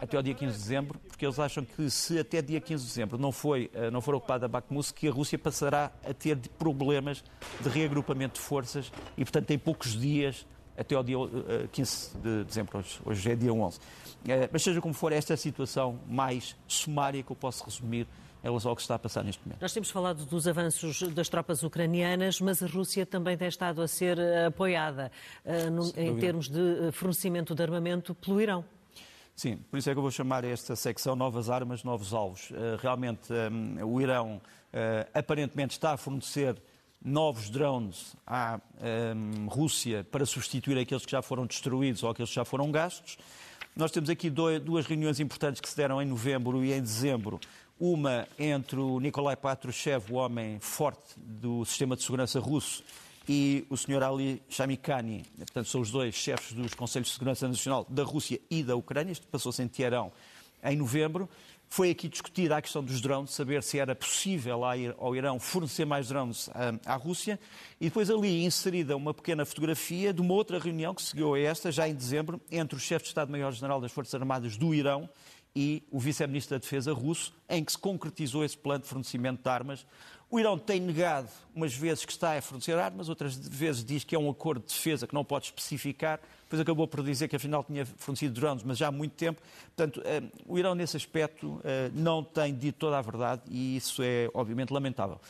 até 0.00 0.16
ao 0.16 0.22
dia 0.22 0.34
15 0.34 0.52
de 0.52 0.58
dezembro, 0.58 0.98
porque 1.08 1.24
eles 1.24 1.38
acham 1.38 1.64
que 1.64 1.88
se 1.90 2.18
até 2.18 2.42
dia 2.42 2.60
15 2.60 2.82
de 2.82 2.88
dezembro 2.88 3.18
não, 3.18 3.30
foi, 3.30 3.70
uh, 3.74 3.90
não 3.90 4.00
for 4.00 4.14
ocupada 4.14 4.48
Bakhmut, 4.48 4.92
que 4.92 5.08
a 5.08 5.12
Rússia 5.12 5.38
passará 5.38 5.92
a 6.04 6.12
ter 6.12 6.38
problemas 6.58 7.22
de 7.60 7.68
reagrupamento 7.68 8.34
de 8.34 8.40
forças 8.40 8.92
e, 9.16 9.24
portanto, 9.24 9.46
tem 9.46 9.58
poucos 9.58 9.92
dias 9.92 10.46
até 10.76 10.94
ao 10.94 11.04
dia 11.04 11.18
uh, 11.18 11.30
15 11.70 12.18
de 12.18 12.44
dezembro, 12.44 12.78
hoje, 12.78 13.00
hoje 13.04 13.30
é 13.30 13.36
dia 13.36 13.52
11. 13.52 13.78
mas 14.50 14.62
seja 14.62 14.80
como 14.80 14.94
for, 14.94 15.12
esta 15.12 15.32
é 15.32 15.34
a 15.34 15.38
situação 15.38 16.00
mais 16.08 16.56
sumária 16.66 17.22
que 17.22 17.30
eu 17.30 17.36
posso 17.36 17.64
resumir 17.64 18.06
em 18.42 18.48
relação 18.48 18.70
ao 18.70 18.74
que 18.74 18.82
está 18.82 18.96
a 18.96 18.98
passar 18.98 19.22
neste 19.22 19.40
momento. 19.46 19.60
Nós 19.60 19.72
temos 19.72 19.88
falado 19.88 20.26
dos 20.26 20.48
avanços 20.48 21.02
das 21.14 21.28
tropas 21.28 21.62
ucranianas, 21.62 22.40
mas 22.40 22.60
a 22.60 22.66
Rússia 22.66 23.06
também 23.06 23.36
tem 23.36 23.46
estado 23.46 23.80
a 23.80 23.86
ser 23.86 24.18
apoiada 24.44 25.12
no, 25.70 25.92
em 25.96 26.18
termos 26.18 26.48
de 26.48 26.90
fornecimento 26.90 27.54
de 27.54 27.62
armamento 27.62 28.16
pelo 28.16 28.40
Irão. 28.40 28.64
Sim, 29.34 29.56
por 29.70 29.78
isso 29.78 29.88
é 29.90 29.92
que 29.92 29.98
eu 29.98 30.02
vou 30.02 30.10
chamar 30.10 30.44
esta 30.44 30.76
secção 30.76 31.16
Novas 31.16 31.48
Armas, 31.48 31.82
Novos 31.82 32.12
Alvos. 32.12 32.50
Uh, 32.50 32.76
realmente, 32.80 33.32
um, 33.32 33.84
o 33.84 34.00
Irão 34.00 34.36
uh, 34.36 35.08
aparentemente 35.14 35.72
está 35.72 35.92
a 35.92 35.96
fornecer 35.96 36.60
novos 37.04 37.50
drones 37.50 38.14
à 38.24 38.60
Rússia 39.48 40.06
para 40.08 40.24
substituir 40.24 40.78
aqueles 40.78 41.04
que 41.04 41.10
já 41.10 41.20
foram 41.20 41.46
destruídos 41.46 42.04
ou 42.04 42.10
aqueles 42.10 42.28
que 42.28 42.36
já 42.36 42.44
foram 42.44 42.70
gastos. 42.70 43.18
Nós 43.74 43.90
temos 43.90 44.08
aqui 44.08 44.30
duas 44.30 44.86
reuniões 44.86 45.18
importantes 45.18 45.60
que 45.60 45.68
se 45.68 45.76
deram 45.76 46.00
em 46.00 46.04
novembro 46.04 46.64
e 46.64 46.72
em 46.72 46.80
dezembro. 46.80 47.40
Uma 47.80 48.28
entre 48.38 48.78
o 48.78 49.00
Nikolai 49.00 49.34
Patrushev, 49.34 50.12
o 50.12 50.14
homem 50.14 50.60
forte 50.60 51.14
do 51.16 51.64
sistema 51.64 51.96
de 51.96 52.02
segurança 52.02 52.38
russo, 52.38 52.84
e 53.28 53.66
o 53.70 53.76
Sr. 53.76 54.02
Ali 54.02 54.42
Shamikani, 54.48 55.24
portanto, 55.36 55.68
são 55.68 55.80
os 55.80 55.90
dois 55.90 56.14
chefes 56.14 56.52
dos 56.52 56.74
Conselhos 56.74 57.08
de 57.08 57.14
Segurança 57.14 57.46
Nacional 57.46 57.86
da 57.88 58.02
Rússia 58.02 58.40
e 58.50 58.62
da 58.62 58.76
Ucrânia, 58.76 59.12
isto 59.12 59.26
passou-se 59.26 59.62
em 59.62 59.68
Teherão 59.68 60.12
em 60.62 60.76
novembro. 60.76 61.28
Foi 61.68 61.88
aqui 61.88 62.06
discutida 62.06 62.54
a 62.54 62.60
questão 62.60 62.84
dos 62.84 63.00
drones, 63.00 63.30
saber 63.30 63.62
se 63.62 63.78
era 63.78 63.94
possível 63.94 64.60
ao 64.98 65.16
Irão 65.16 65.40
fornecer 65.40 65.86
mais 65.86 66.08
drones 66.08 66.50
à, 66.84 66.96
Rússia. 66.96 67.40
E 67.80 67.86
depois 67.86 68.10
ali 68.10 68.44
inserida 68.44 68.94
uma 68.94 69.14
pequena 69.14 69.42
fotografia 69.46 70.12
de 70.12 70.20
uma 70.20 70.34
outra 70.34 70.58
reunião 70.58 70.94
que 70.94 71.00
seguiu 71.00 71.32
a 71.32 71.40
esta, 71.40 71.72
já 71.72 71.88
em 71.88 71.94
dezembro, 71.94 72.38
entre 72.50 72.76
o 72.76 72.78
chefe 72.78 73.04
de 73.04 73.08
Estado-Maior-General 73.08 73.80
das 73.80 73.90
Forças 73.90 74.14
Armadas 74.14 74.58
do 74.58 74.74
Irão 74.74 75.08
e 75.54 75.82
o 75.90 75.98
vice-ministro 75.98 76.56
da 76.56 76.60
Defesa 76.60 76.92
russo, 76.92 77.34
em 77.48 77.62
que 77.62 77.72
se 77.72 77.78
concretizou 77.78 78.44
esse 78.44 78.56
plano 78.56 78.82
de 78.82 78.88
fornecimento 78.88 79.42
de 79.42 79.48
armas. 79.48 79.86
O 80.30 80.40
Irão 80.40 80.58
tem 80.58 80.80
negado 80.80 81.28
umas 81.54 81.74
vezes 81.74 82.06
que 82.06 82.12
está 82.12 82.38
a 82.38 82.40
fornecer 82.40 82.78
armas, 82.78 83.10
outras 83.10 83.36
vezes 83.36 83.84
diz 83.84 84.02
que 84.02 84.14
é 84.14 84.18
um 84.18 84.30
acordo 84.30 84.62
de 84.66 84.72
defesa 84.72 85.06
que 85.06 85.12
não 85.12 85.24
pode 85.24 85.46
especificar, 85.46 86.20
depois 86.44 86.60
acabou 86.60 86.88
por 86.88 87.02
dizer 87.02 87.28
que 87.28 87.36
afinal 87.36 87.62
tinha 87.62 87.84
fornecido 87.84 88.32
drones, 88.34 88.62
mas 88.62 88.78
já 88.78 88.88
há 88.88 88.90
muito 88.90 89.12
tempo. 89.12 89.42
Portanto, 89.76 90.02
eh, 90.04 90.22
o 90.46 90.58
Irão 90.58 90.74
nesse 90.74 90.96
aspecto 90.96 91.60
eh, 91.64 91.90
não 91.92 92.24
tem 92.24 92.54
dito 92.54 92.78
toda 92.78 92.98
a 92.98 93.02
verdade 93.02 93.42
e 93.50 93.76
isso 93.76 94.02
é 94.02 94.30
obviamente 94.32 94.72
lamentável. 94.72 95.20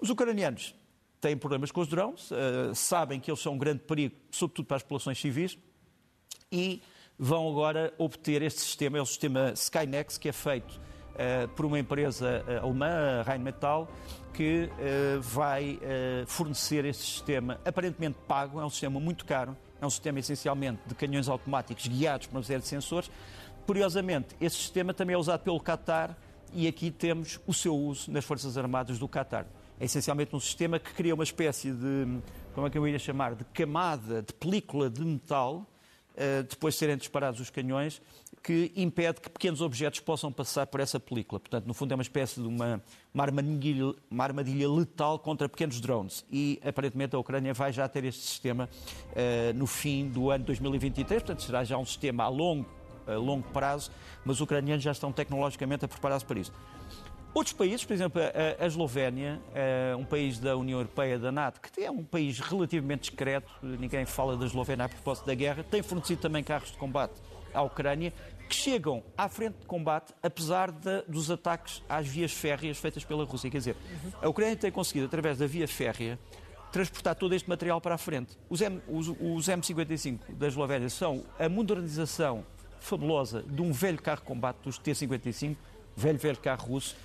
Os 0.00 0.08
ucranianos 0.08 0.74
têm 1.20 1.36
problemas 1.36 1.70
com 1.70 1.82
os 1.82 1.88
drones, 1.88 2.30
eh, 2.32 2.72
sabem 2.74 3.20
que 3.20 3.30
eles 3.30 3.40
são 3.40 3.54
um 3.54 3.58
grande 3.58 3.80
perigo, 3.80 4.14
sobretudo 4.30 4.66
para 4.66 4.78
as 4.78 4.82
populações 4.82 5.18
civis, 5.18 5.58
e 6.50 6.82
vão 7.18 7.48
agora 7.48 7.92
obter 7.98 8.42
este 8.42 8.60
sistema, 8.60 8.98
é 8.98 9.02
o 9.02 9.06
sistema 9.06 9.52
Skynex, 9.54 10.18
que 10.18 10.28
é 10.28 10.32
feito 10.32 10.80
por 11.54 11.64
uma 11.64 11.78
empresa 11.78 12.44
alemã, 12.62 13.20
a 13.20 13.22
Rheinmetall, 13.22 13.88
que 14.36 14.68
uh, 14.68 15.20
vai 15.22 15.76
uh, 15.76 16.26
fornecer 16.26 16.84
esse 16.84 17.00
sistema, 17.00 17.58
aparentemente 17.64 18.18
pago, 18.28 18.60
é 18.60 18.64
um 18.66 18.68
sistema 18.68 19.00
muito 19.00 19.24
caro, 19.24 19.56
é 19.80 19.86
um 19.86 19.88
sistema 19.88 20.18
essencialmente 20.18 20.82
de 20.86 20.94
canhões 20.94 21.26
automáticos 21.26 21.86
guiados 21.86 22.26
por 22.26 22.36
uma 22.36 22.42
série 22.42 22.60
de 22.60 22.68
sensores. 22.68 23.10
Curiosamente, 23.66 24.36
esse 24.38 24.56
sistema 24.56 24.92
também 24.92 25.14
é 25.14 25.18
usado 25.18 25.40
pelo 25.40 25.58
Qatar 25.58 26.14
e 26.52 26.68
aqui 26.68 26.90
temos 26.90 27.40
o 27.46 27.54
seu 27.54 27.74
uso 27.74 28.10
nas 28.10 28.26
Forças 28.26 28.58
Armadas 28.58 28.98
do 28.98 29.08
Qatar. 29.08 29.46
É 29.80 29.86
essencialmente 29.86 30.36
um 30.36 30.40
sistema 30.40 30.78
que 30.78 30.92
cria 30.92 31.14
uma 31.14 31.24
espécie 31.24 31.72
de, 31.72 32.20
como 32.54 32.66
é 32.66 32.70
que 32.70 32.76
eu 32.76 32.86
ia 32.86 32.98
chamar, 32.98 33.34
de 33.34 33.44
camada, 33.46 34.20
de 34.20 34.34
película 34.34 34.90
de 34.90 35.02
metal, 35.02 35.56
uh, 35.56 35.66
depois 36.48 36.74
de 36.74 36.80
serem 36.80 36.96
disparados 36.96 37.40
os 37.40 37.50
canhões, 37.50 38.00
que 38.42 38.72
impede 38.76 39.20
que 39.20 39.28
pequenos 39.28 39.60
objetos 39.60 39.98
possam 39.98 40.30
passar 40.30 40.66
por 40.68 40.78
essa 40.78 41.00
película. 41.00 41.40
Portanto, 41.40 41.66
no 41.66 41.74
fundo, 41.74 41.92
é 41.92 41.94
uma 41.96 42.02
espécie 42.02 42.40
de 42.40 42.46
uma, 42.46 42.80
uma, 43.12 43.24
armadilha, 43.24 43.92
uma 44.08 44.22
armadilha 44.22 44.70
letal 44.70 45.18
contra 45.18 45.48
pequenos 45.48 45.80
drones. 45.80 46.24
E, 46.30 46.60
aparentemente, 46.64 47.16
a 47.16 47.18
Ucrânia 47.18 47.52
vai 47.52 47.72
já 47.72 47.88
ter 47.88 48.04
este 48.04 48.22
sistema 48.22 48.68
uh, 49.10 49.58
no 49.58 49.66
fim 49.66 50.08
do 50.08 50.30
ano 50.30 50.44
2023. 50.44 51.22
Portanto, 51.22 51.42
será 51.42 51.64
já 51.64 51.76
um 51.76 51.84
sistema 51.84 52.22
a 52.22 52.28
longo, 52.28 52.68
a 53.06 53.14
longo 53.14 53.48
prazo, 53.48 53.90
mas 54.24 54.36
os 54.36 54.42
ucranianos 54.42 54.84
já 54.84 54.92
estão 54.92 55.10
tecnologicamente 55.10 55.84
a 55.84 55.88
preparar-se 55.88 56.24
para 56.24 56.38
isso. 56.38 56.52
Outros 57.36 57.52
países, 57.52 57.84
por 57.84 57.92
exemplo, 57.92 58.22
a, 58.22 58.64
a 58.64 58.66
Eslovénia, 58.66 59.38
uh, 59.52 59.98
um 59.98 60.06
país 60.06 60.38
da 60.38 60.56
União 60.56 60.78
Europeia, 60.78 61.18
da 61.18 61.30
NATO, 61.30 61.60
que 61.60 61.82
é 61.82 61.90
um 61.90 62.02
país 62.02 62.40
relativamente 62.40 63.10
discreto, 63.10 63.52
ninguém 63.62 64.06
fala 64.06 64.38
da 64.38 64.46
Eslovénia 64.46 64.86
a 64.86 64.88
propósito 64.88 65.26
da 65.26 65.34
guerra, 65.34 65.62
tem 65.62 65.82
fornecido 65.82 66.18
também 66.18 66.42
carros 66.42 66.70
de 66.70 66.78
combate 66.78 67.12
à 67.52 67.60
Ucrânia 67.60 68.10
que 68.48 68.54
chegam 68.54 69.02
à 69.18 69.28
frente 69.28 69.56
de 69.58 69.66
combate, 69.66 70.14
apesar 70.22 70.72
de, 70.72 71.02
dos 71.06 71.30
ataques 71.30 71.82
às 71.86 72.06
vias 72.06 72.32
férreas 72.32 72.78
feitas 72.78 73.04
pela 73.04 73.22
Rússia. 73.26 73.50
Quer 73.50 73.58
dizer, 73.58 73.76
a 74.22 74.28
Ucrânia 74.30 74.56
tem 74.56 74.72
conseguido, 74.72 75.04
através 75.04 75.36
da 75.36 75.46
via 75.46 75.68
férrea, 75.68 76.18
transportar 76.72 77.16
todo 77.16 77.34
este 77.34 77.50
material 77.50 77.82
para 77.82 77.96
a 77.96 77.98
frente. 77.98 78.34
Os, 78.48 78.62
M, 78.62 78.80
os, 78.88 79.08
os 79.08 79.46
M55 79.46 80.20
da 80.38 80.46
Eslovénia 80.46 80.88
são 80.88 81.22
a 81.38 81.50
modernização 81.50 82.46
fabulosa 82.80 83.42
de 83.42 83.60
um 83.60 83.72
velho 83.72 84.00
carro 84.00 84.20
de 84.20 84.26
combate 84.26 84.56
dos 84.62 84.78
T-55, 84.78 85.54
velho, 85.94 86.18
velho 86.18 86.38
carro 86.38 86.68
russo, 86.68 86.96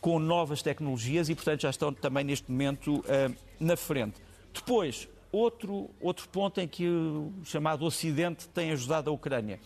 com 0.00 0.18
novas 0.18 0.62
tecnologias 0.62 1.28
e, 1.28 1.34
portanto, 1.34 1.62
já 1.62 1.70
estão 1.70 1.92
também 1.92 2.24
neste 2.24 2.50
momento 2.50 3.00
uh, 3.00 3.34
na 3.58 3.76
frente. 3.76 4.20
Depois, 4.52 5.08
outro, 5.32 5.90
outro 6.00 6.28
ponto 6.28 6.60
em 6.60 6.68
que 6.68 6.86
o 6.86 7.32
chamado 7.44 7.84
Ocidente 7.84 8.48
tem 8.48 8.70
ajudado 8.72 9.10
a 9.10 9.12
Ucrânia 9.12 9.60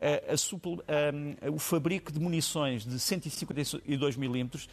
a, 0.00 1.46
a, 1.46 1.50
o 1.50 1.58
fabrico 1.58 2.12
de 2.12 2.20
munições 2.20 2.84
de 2.84 2.98
152 2.98 4.16
milímetros. 4.16 4.68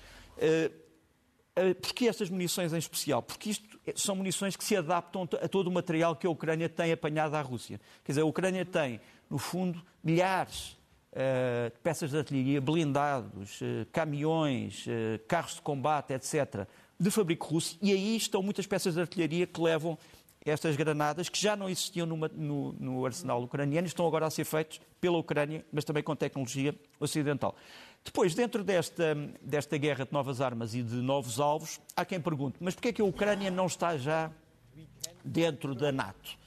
Porquê 1.82 2.08
estas 2.08 2.30
munições 2.30 2.74
em 2.74 2.78
especial? 2.78 3.22
Porque 3.22 3.52
isto 3.52 3.80
são 3.96 4.16
munições 4.16 4.56
que 4.56 4.64
se 4.64 4.76
adaptam 4.76 5.28
a 5.42 5.48
todo 5.48 5.68
o 5.68 5.72
material 5.72 6.16
que 6.16 6.26
a 6.26 6.30
Ucrânia 6.30 6.68
tem 6.68 6.92
apanhado 6.92 7.36
à 7.36 7.42
Rússia. 7.42 7.80
Quer 8.04 8.14
dizer, 8.14 8.22
a 8.22 8.26
Ucrânia 8.26 8.66
tem, 8.66 9.00
no 9.30 9.38
fundo, 9.38 9.82
milhares 10.04 10.78
uh, 11.14 11.72
peças 11.82 12.12
de 12.12 12.18
artilharia, 12.18 12.60
blindados, 12.60 13.62
uh, 13.62 13.86
caminhões, 13.92 14.86
uh, 14.88 15.20
carros 15.28 15.56
de 15.56 15.62
combate, 15.62 16.14
etc., 16.14 16.68
de 17.00 17.12
fabrico 17.12 17.48
russo, 17.48 17.78
e 17.82 17.92
aí 17.92 18.16
estão 18.16 18.42
muitas 18.42 18.66
peças 18.68 18.94
de 18.94 19.02
artilharia 19.02 19.46
que 19.46 19.60
levam 19.60 19.98
estas 20.46 20.76
granadas, 20.76 21.30
que 21.30 21.40
já 21.40 21.56
não 21.56 21.70
existiam 21.70 22.06
numa, 22.06 22.28
no, 22.28 22.74
no, 22.74 23.06
arsenal 23.06 23.42
ucraniano, 23.42 23.88
estão 23.88 24.06
agora 24.06 24.26
a 24.26 24.30
ser 24.30 24.44
feitos 24.44 24.80
pela 25.00 25.18
Ucrânia, 25.18 25.66
mas 25.72 25.86
também 25.86 26.04
com 26.04 26.16
tecnologia 26.16 26.76
ocidental. 27.00 27.56
Depois, 28.04 28.36
dentro 28.36 28.64
desta, 28.64 29.16
desta 29.42 29.78
guerra 29.78 30.06
de 30.06 30.12
novas 30.12 30.42
armas 30.42 30.76
e 30.76 30.84
de 30.84 30.96
novos 30.96 31.40
alvos, 31.40 31.80
há 31.96 32.04
quem 32.04 32.20
pergunte, 32.20 32.58
mas 32.60 32.74
porquê 32.76 32.90
é 32.90 32.94
que 32.94 33.02
a 33.02 33.06
Ucrânia 33.06 33.50
não 33.50 33.68
está 33.68 33.98
já 33.98 34.30
dentro 35.24 35.74
da 35.74 35.92
NATO? 35.92 36.43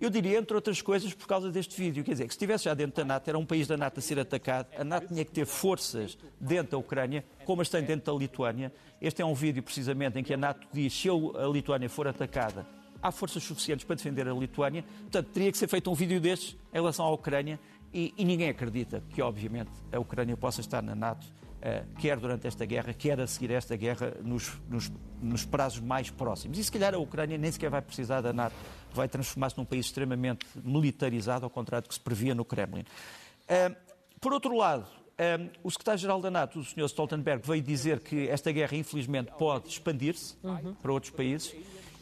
Eu 0.00 0.08
diria, 0.08 0.38
entre 0.38 0.54
outras 0.54 0.80
coisas, 0.80 1.12
por 1.12 1.26
causa 1.26 1.50
deste 1.50 1.76
vídeo. 1.76 2.02
Quer 2.02 2.12
dizer, 2.12 2.24
que 2.24 2.32
se 2.32 2.36
estivesse 2.36 2.64
já 2.64 2.74
dentro 2.74 2.96
da 2.96 3.04
NATO, 3.04 3.28
era 3.28 3.38
um 3.38 3.44
país 3.44 3.66
da 3.66 3.76
NATO 3.76 3.98
a 3.98 4.02
ser 4.02 4.18
atacado, 4.18 4.68
a 4.78 4.82
NATO 4.82 5.08
tinha 5.08 5.24
que 5.24 5.30
ter 5.30 5.44
forças 5.44 6.16
dentro 6.40 6.72
da 6.72 6.78
Ucrânia, 6.78 7.24
como 7.44 7.60
as 7.60 7.68
tem 7.68 7.82
dentro 7.82 8.12
da 8.12 8.18
Lituânia. 8.18 8.72
Este 9.00 9.20
é 9.20 9.24
um 9.24 9.34
vídeo, 9.34 9.62
precisamente, 9.62 10.18
em 10.18 10.24
que 10.24 10.32
a 10.32 10.36
NATO 10.38 10.66
diz, 10.72 10.92
se 10.92 11.08
a 11.08 11.46
Lituânia 11.52 11.88
for 11.88 12.08
atacada, 12.08 12.66
há 13.02 13.10
forças 13.10 13.42
suficientes 13.42 13.84
para 13.84 13.96
defender 13.96 14.26
a 14.28 14.32
Lituânia. 14.32 14.84
Portanto, 15.02 15.28
teria 15.32 15.52
que 15.52 15.58
ser 15.58 15.68
feito 15.68 15.90
um 15.90 15.94
vídeo 15.94 16.20
destes 16.20 16.56
em 16.72 16.76
relação 16.76 17.04
à 17.04 17.12
Ucrânia 17.12 17.58
e, 17.92 18.14
e 18.16 18.24
ninguém 18.24 18.48
acredita 18.48 19.02
que, 19.10 19.20
obviamente, 19.20 19.70
a 19.92 19.98
Ucrânia 19.98 20.36
possa 20.36 20.60
estar 20.60 20.82
na 20.82 20.94
NATO, 20.94 21.26
uh, 21.26 21.86
quer 21.98 22.18
durante 22.18 22.46
esta 22.46 22.64
guerra, 22.64 22.92
quer 22.92 23.20
a 23.20 23.26
seguir 23.26 23.50
esta 23.50 23.76
guerra, 23.76 24.14
nos, 24.22 24.52
nos, 24.68 24.92
nos, 25.20 25.44
prazos 25.44 25.80
mais 25.80 26.10
próximos. 26.10 26.58
E 26.58 26.64
se 26.64 26.70
calhar 26.70 26.94
a 26.94 26.98
Ucrânia 26.98 27.36
nem 27.36 27.50
sequer 27.50 27.70
vai 27.70 27.82
precisar 27.82 28.20
da 28.20 28.32
NATO, 28.32 28.54
vai 28.94 29.08
transformar-se 29.08 29.56
num 29.56 29.64
país 29.64 29.86
extremamente 29.86 30.46
militarizado, 30.62 31.44
ao 31.44 31.50
contrário 31.50 31.86
do 31.86 31.88
que 31.88 31.94
se 31.94 32.00
previa 32.00 32.34
no 32.34 32.44
Kremlin. 32.44 32.82
Uh, 32.82 33.74
por 34.20 34.32
outro 34.32 34.56
lado, 34.56 34.86
um, 35.20 35.50
o 35.62 35.70
secretário-geral 35.70 36.20
da 36.20 36.30
NATO, 36.30 36.60
o 36.60 36.64
Sr. 36.64 36.86
Stoltenberg, 36.86 37.46
veio 37.46 37.62
dizer 37.62 38.00
que 38.00 38.28
esta 38.28 38.50
guerra, 38.50 38.76
infelizmente, 38.76 39.30
pode 39.38 39.68
expandir-se 39.68 40.34
uhum. 40.42 40.74
para 40.74 40.92
outros 40.92 41.12
países. 41.12 41.54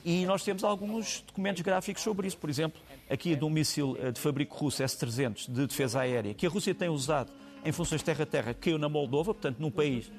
E 0.05 0.25
nós 0.25 0.45
temos 0.45 0.63
alguns 0.63 1.25
documentos 1.27 1.61
gráficos 1.63 2.03
sobre 2.03 2.29
isso. 2.29 2.39
Por 2.39 2.49
exemplo, 2.49 2.81
aqui 3.11 3.35
de 3.35 3.45
um 3.45 3.51
míssil 3.51 3.97
eh, 4.01 4.13
de 4.13 4.21
fabrico 4.21 4.57
russo 4.57 4.83
S-300 4.83 5.51
de 5.53 5.67
defesa 5.67 6.01
aérea, 6.01 6.33
que 6.33 6.47
a 6.47 6.49
Rússia 6.49 6.75
tem 6.75 6.89
usado 6.89 7.33
em 7.65 7.73
funções 7.73 8.03
terra-terra, 8.03 8.55
caiu 8.55 8.79
na 8.79 8.89
Moldova, 8.89 9.35
portanto, 9.35 9.59
num 9.59 9.71
país 9.71 10.11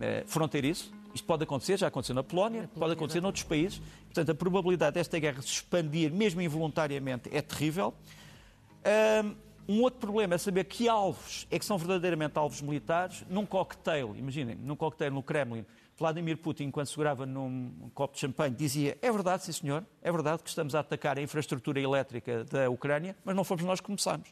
eh, 0.00 0.24
fronteiriço. 0.26 0.90
Isto 1.14 1.26
pode 1.26 1.44
acontecer, 1.44 1.78
já 1.78 1.88
aconteceu 1.88 2.14
na 2.14 2.22
Polónia, 2.22 2.68
pode 2.78 2.92
acontecer 2.92 3.20
noutros 3.20 3.44
países. 3.44 3.80
Portanto, 4.04 4.30
a 4.30 4.34
probabilidade 4.34 4.94
desta 4.94 5.18
guerra 5.18 5.40
se 5.42 5.48
expandir, 5.48 6.12
mesmo 6.12 6.40
involuntariamente, 6.40 7.28
é 7.32 7.40
terrível. 7.40 7.94
Um, 9.68 9.82
outro 9.82 10.00
problema 10.00 10.34
é 10.34 10.38
saber 10.38 10.64
que 10.64 10.88
alvos 10.88 11.46
é 11.50 11.58
que 11.58 11.64
são 11.64 11.76
verdadeiramente 11.76 12.38
alvos 12.38 12.60
militares 12.60 13.24
num 13.28 13.44
cocktail. 13.44 14.14
Imaginem, 14.16 14.56
num 14.56 14.76
cocktail 14.76 15.12
no 15.12 15.22
Kremlin, 15.22 15.64
Vladimir 15.98 16.38
Putin, 16.38 16.70
quando 16.70 16.86
segurava 16.86 17.26
num 17.26 17.90
copo 17.94 18.14
de 18.14 18.20
champanhe, 18.20 18.54
dizia: 18.54 18.96
É 19.02 19.10
verdade, 19.10 19.44
sim 19.44 19.52
senhor, 19.52 19.84
é 20.00 20.12
verdade 20.12 20.42
que 20.42 20.48
estamos 20.48 20.74
a 20.74 20.80
atacar 20.80 21.18
a 21.18 21.22
infraestrutura 21.22 21.80
elétrica 21.80 22.44
da 22.44 22.70
Ucrânia, 22.70 23.16
mas 23.24 23.34
não 23.34 23.44
fomos 23.44 23.64
nós 23.64 23.80
que 23.80 23.86
começamos. 23.86 24.28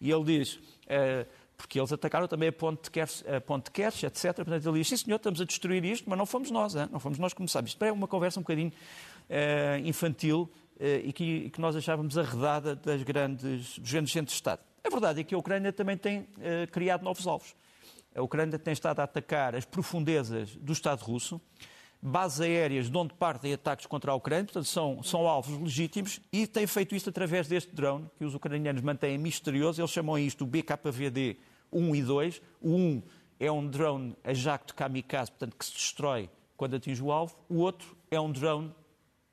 E 0.00 0.10
ele 0.10 0.24
diz. 0.24 0.54
Uh, 0.54 1.43
porque 1.56 1.78
eles 1.78 1.92
atacaram 1.92 2.26
também 2.26 2.48
a 2.48 2.52
ponte 2.52 2.84
de 2.84 2.90
Kerch, 2.90 3.24
a 3.28 3.40
ponte 3.40 3.70
de 3.72 3.82
etc. 3.82 4.34
Portanto, 4.34 4.68
ele 4.68 4.78
diz, 4.78 4.88
sim 4.88 4.96
senhor, 4.96 5.16
estamos 5.16 5.40
a 5.40 5.44
destruir 5.44 5.84
isto, 5.84 6.08
mas 6.08 6.18
não 6.18 6.26
fomos 6.26 6.50
nós, 6.50 6.74
hein? 6.74 6.88
não 6.90 6.98
fomos 6.98 7.18
nós 7.18 7.32
que 7.32 7.36
começamos. 7.36 7.70
Isto 7.70 7.84
é 7.84 7.92
uma 7.92 8.08
conversa 8.08 8.40
um 8.40 8.42
bocadinho 8.42 8.70
uh, 8.70 9.86
infantil 9.86 10.50
uh, 10.76 10.84
e, 11.04 11.12
que, 11.12 11.50
que, 11.50 11.60
nós 11.60 11.76
achávamos 11.76 12.18
arredada 12.18 12.74
das 12.74 13.02
grandes, 13.02 13.78
dos 13.78 13.90
grandes 13.90 14.12
centros 14.12 14.32
de 14.32 14.36
Estado. 14.36 14.60
A 14.84 14.90
verdade 14.90 15.20
é 15.20 15.24
que 15.24 15.34
a 15.34 15.38
Ucrânia 15.38 15.72
também 15.72 15.96
tem 15.96 16.20
uh, 16.20 16.26
criado 16.70 17.02
novos 17.02 17.26
alvos. 17.26 17.54
A 18.14 18.22
Ucrânia 18.22 18.58
tem 18.58 18.72
estado 18.72 19.00
a 19.00 19.04
atacar 19.04 19.56
as 19.56 19.64
profundezas 19.64 20.54
do 20.56 20.72
Estado 20.72 21.00
russo, 21.00 21.40
bases 22.06 22.42
aéreas 22.42 22.90
de 22.90 22.98
onde 22.98 23.14
partem 23.14 23.54
ataques 23.54 23.86
contra 23.86 24.12
a 24.12 24.14
Ucrânia, 24.14 24.44
portanto 24.44 24.66
são, 24.66 25.02
são 25.02 25.26
alvos 25.26 25.58
legítimos, 25.58 26.20
e 26.30 26.46
tem 26.46 26.66
feito 26.66 26.94
isto 26.94 27.08
através 27.08 27.48
deste 27.48 27.74
drone, 27.74 28.06
que 28.18 28.26
os 28.26 28.34
ucranianos 28.34 28.82
mantêm 28.82 29.16
misterioso, 29.16 29.80
eles 29.80 29.90
chamam 29.90 30.18
isto 30.18 30.44
o 30.44 30.46
BKVD 30.46 31.38
1 31.72 31.96
e 31.96 32.02
2. 32.02 32.42
O 32.60 32.74
1 32.74 33.02
é 33.40 33.50
um 33.50 33.66
drone 33.66 34.14
a 34.22 34.34
jacto 34.34 34.74
kamikaze, 34.74 35.30
portanto 35.30 35.56
que 35.56 35.64
se 35.64 35.72
destrói 35.72 36.28
quando 36.58 36.76
atinge 36.76 37.02
o 37.02 37.10
alvo, 37.10 37.36
o 37.48 37.56
outro 37.56 37.96
é 38.10 38.20
um 38.20 38.30
drone 38.30 38.70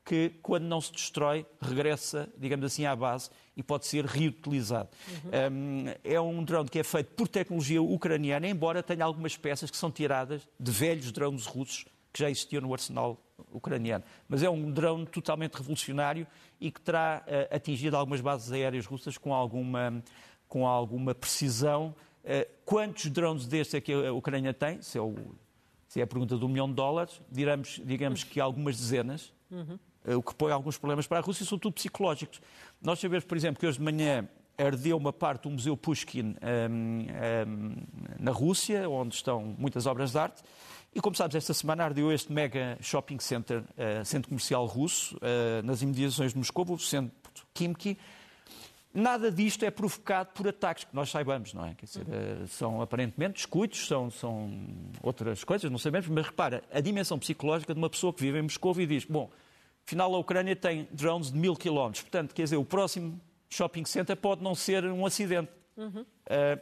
que, 0.06 0.30
quando 0.42 0.64
não 0.64 0.80
se 0.82 0.94
destrói, 0.94 1.46
regressa, 1.62 2.28
digamos 2.38 2.66
assim, 2.66 2.86
à 2.86 2.96
base 2.96 3.30
e 3.56 3.62
pode 3.62 3.86
ser 3.86 4.06
reutilizado. 4.06 4.90
Uhum. 5.08 5.52
Um, 5.54 5.86
é 6.04 6.20
um 6.20 6.44
drone 6.44 6.70
que 6.70 6.80
é 6.80 6.84
feito 6.84 7.14
por 7.16 7.28
tecnologia 7.28 7.82
ucraniana, 7.82 8.48
embora 8.48 8.82
tenha 8.82 9.04
algumas 9.06 9.38
peças 9.38 9.70
que 9.70 9.78
são 9.78 9.92
tiradas 9.92 10.48
de 10.60 10.72
velhos 10.72 11.12
drones 11.12 11.46
russos 11.46 11.86
que 12.12 12.20
já 12.20 12.30
existiam 12.30 12.62
no 12.62 12.74
arsenal 12.74 13.22
ucraniano. 13.52 14.04
Mas 14.28 14.44
é 14.44 14.50
um 14.50 14.72
drone 14.72 15.06
totalmente 15.06 15.56
revolucionário 15.56 16.28
e 16.60 16.72
que 16.72 16.82
terá 16.82 17.24
uh, 17.26 17.56
atingido 17.56 17.98
algumas 17.98 18.22
bases 18.22 18.52
aéreas 18.52 18.86
russas 18.86 19.18
com 19.18 19.34
alguma, 19.34 20.04
com 20.48 20.68
alguma 20.68 21.16
precisão. 21.16 21.96
Uh, 22.24 22.50
quantos 22.66 23.10
drones 23.10 23.48
destes 23.48 23.76
é 23.76 23.82
que 23.82 23.94
a 23.94 24.14
Ucrânia 24.14 24.54
tem? 24.54 24.82
Se 24.82 24.98
é, 24.98 25.02
o, 25.02 25.16
se 25.88 26.00
é 26.00 26.04
a 26.04 26.08
pergunta 26.08 26.38
do 26.38 26.46
um 26.46 26.50
milhão 26.50 26.68
de 26.68 26.76
dólares, 26.76 27.22
digamos, 27.32 27.82
digamos 27.84 28.24
que 28.24 28.40
algumas 28.40 28.78
dezenas. 28.78 29.34
Uhum. 29.50 29.78
Eh, 30.06 30.16
o 30.16 30.24
que 30.24 30.34
põe 30.34 30.52
alguns 30.52 30.78
problemas 30.78 31.08
para 31.08 31.20
a 31.20 31.22
Rússia, 31.22 31.46
sobretudo 31.46 31.74
psicológicos. 31.74 32.42
Nós 32.82 33.00
sabemos, 33.00 33.26
por 33.26 33.38
exemplo, 33.38 33.60
que 33.60 33.68
hoje 33.68 33.78
de 33.78 33.84
manhã 33.84 34.28
ardeu 34.58 34.98
uma 34.98 35.14
parte 35.14 35.44
do 35.44 35.52
Museu 35.52 35.76
Pushkin 35.76 36.36
um, 36.70 37.08
um, 37.48 37.76
na 38.20 38.32
Rússia, 38.32 38.88
onde 38.90 39.16
estão 39.16 39.56
muitas 39.58 39.86
obras 39.86 40.12
de 40.12 40.20
arte. 40.20 40.44
E 40.94 41.00
como 41.00 41.16
sabes, 41.16 41.36
esta 41.36 41.54
semana 41.54 41.86
ardeu 41.86 42.12
este 42.12 42.32
mega 42.32 42.78
shopping 42.82 43.20
center, 43.20 43.60
uh, 43.62 44.04
centro 44.04 44.30
comercial 44.30 44.66
russo, 44.66 45.16
uh, 45.18 45.66
nas 45.66 45.82
imediações 45.82 46.34
de 46.34 46.38
Moscou, 46.38 46.66
o 46.70 46.78
centro 46.78 47.12
Kimki. 47.54 47.98
Nada 48.94 49.32
disto 49.32 49.64
é 49.64 49.72
provocado 49.72 50.32
por 50.34 50.46
ataques 50.48 50.84
que 50.84 50.94
nós 50.94 51.10
saibamos, 51.10 51.54
não 51.54 51.66
é? 51.66 51.74
Quer 51.76 51.86
dizer, 51.86 52.04
uh, 52.04 52.48
são 52.48 52.82
aparentemente 52.82 53.36
descuidos, 53.36 53.88
são, 53.88 54.12
são 54.12 54.52
outras 55.02 55.46
coisas, 55.46 55.72
não 55.72 55.78
sabemos, 55.78 56.10
mas 56.10 56.26
repara, 56.26 56.62
a 56.72 56.82
dimensão 56.82 57.18
psicológica 57.18 57.74
de 57.74 57.80
uma 57.80 57.90
pessoa 57.90 58.12
que 58.12 58.22
vive 58.22 58.40
em 58.40 58.42
Moscou 58.42 58.78
e 58.80 58.86
diz, 58.86 59.06
bom, 59.06 59.30
Afinal, 59.86 60.14
a 60.16 60.20
Ucrânia 60.20 60.56
tem 60.56 60.88
drones 60.92 61.32
de 61.32 61.38
mil 61.38 61.56
quilómetros. 61.56 62.04
Portanto, 62.04 62.34
quer 62.34 62.44
dizer, 62.44 62.58
o 62.58 62.66
próximo 62.66 63.20
shopping 63.50 63.86
center 63.86 64.16
pode 64.16 64.42
não 64.42 64.56
ser 64.56 64.86
um 64.86 65.06
acidente. 65.06 65.50
Uhum. 65.82 66.02
Uh, 66.02 66.06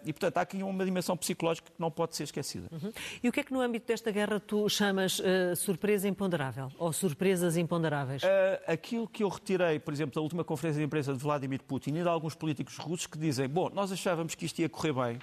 e, 0.06 0.14
portanto, 0.14 0.38
há 0.38 0.42
aqui 0.42 0.64
uma 0.64 0.86
dimensão 0.86 1.18
psicológica 1.18 1.70
que 1.70 1.80
não 1.80 1.92
pode 1.92 2.16
ser 2.16 2.24
esquecida. 2.24 2.68
Uhum. 2.72 2.92
E 3.22 3.28
o 3.28 3.32
que 3.32 3.42
é 3.42 3.44
que 3.44 3.52
no 3.52 3.60
âmbito 3.60 3.86
desta 3.86 4.10
guerra 4.12 4.40
tu 4.40 4.70
chamas 4.70 5.20
uh, 5.20 5.56
surpresa 5.58 6.08
imponderável 6.08 6.72
ou 6.78 6.94
surpresas 6.94 7.58
imponderáveis? 7.58 8.24
Uh, 8.24 8.28
aquilo 8.66 9.08
que 9.08 9.24
eu 9.24 9.28
retirei, 9.28 9.78
por 9.78 9.94
exemplo, 9.94 10.16
da 10.16 10.22
última 10.22 10.44
conferência 10.44 10.80
de 10.80 10.86
imprensa 10.86 11.12
de 11.12 11.20
Vladimir 11.20 11.62
Putin 11.64 11.96
e 11.96 12.02
de 12.02 12.08
alguns 12.08 12.34
políticos 12.34 12.78
russos 12.78 13.08
que 13.08 13.18
dizem: 13.18 13.48
bom, 13.50 13.70
nós 13.70 13.92
achávamos 13.92 14.36
que 14.36 14.46
isto 14.46 14.60
ia 14.60 14.70
correr 14.70 14.94
bem, 14.94 15.20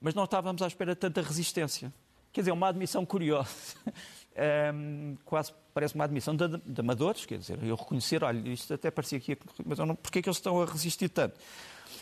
mas 0.00 0.14
não 0.14 0.24
estávamos 0.24 0.62
à 0.62 0.66
espera 0.66 0.94
de 0.94 1.00
tanta 1.00 1.20
resistência. 1.20 1.92
Quer 2.32 2.40
dizer, 2.40 2.52
uma 2.52 2.68
admissão 2.68 3.04
curiosa. 3.04 3.50
um, 4.74 5.16
quase 5.24 5.52
parece 5.72 5.94
uma 5.94 6.04
admissão 6.04 6.34
de, 6.34 6.48
de, 6.58 6.80
amadores, 6.80 7.26
quer 7.26 7.38
dizer, 7.38 7.58
eu 7.62 7.74
reconhecer, 7.74 8.24
olha, 8.24 8.48
isto 8.48 8.72
até 8.72 8.90
parecia 8.90 9.20
que 9.20 9.32
ia, 9.32 9.38
mas 9.64 9.78
não, 9.78 9.94
porquê 9.94 10.20
é 10.20 10.22
que 10.22 10.28
eles 10.28 10.38
estão 10.38 10.60
a 10.62 10.64
resistir 10.64 11.08
tanto? 11.08 11.38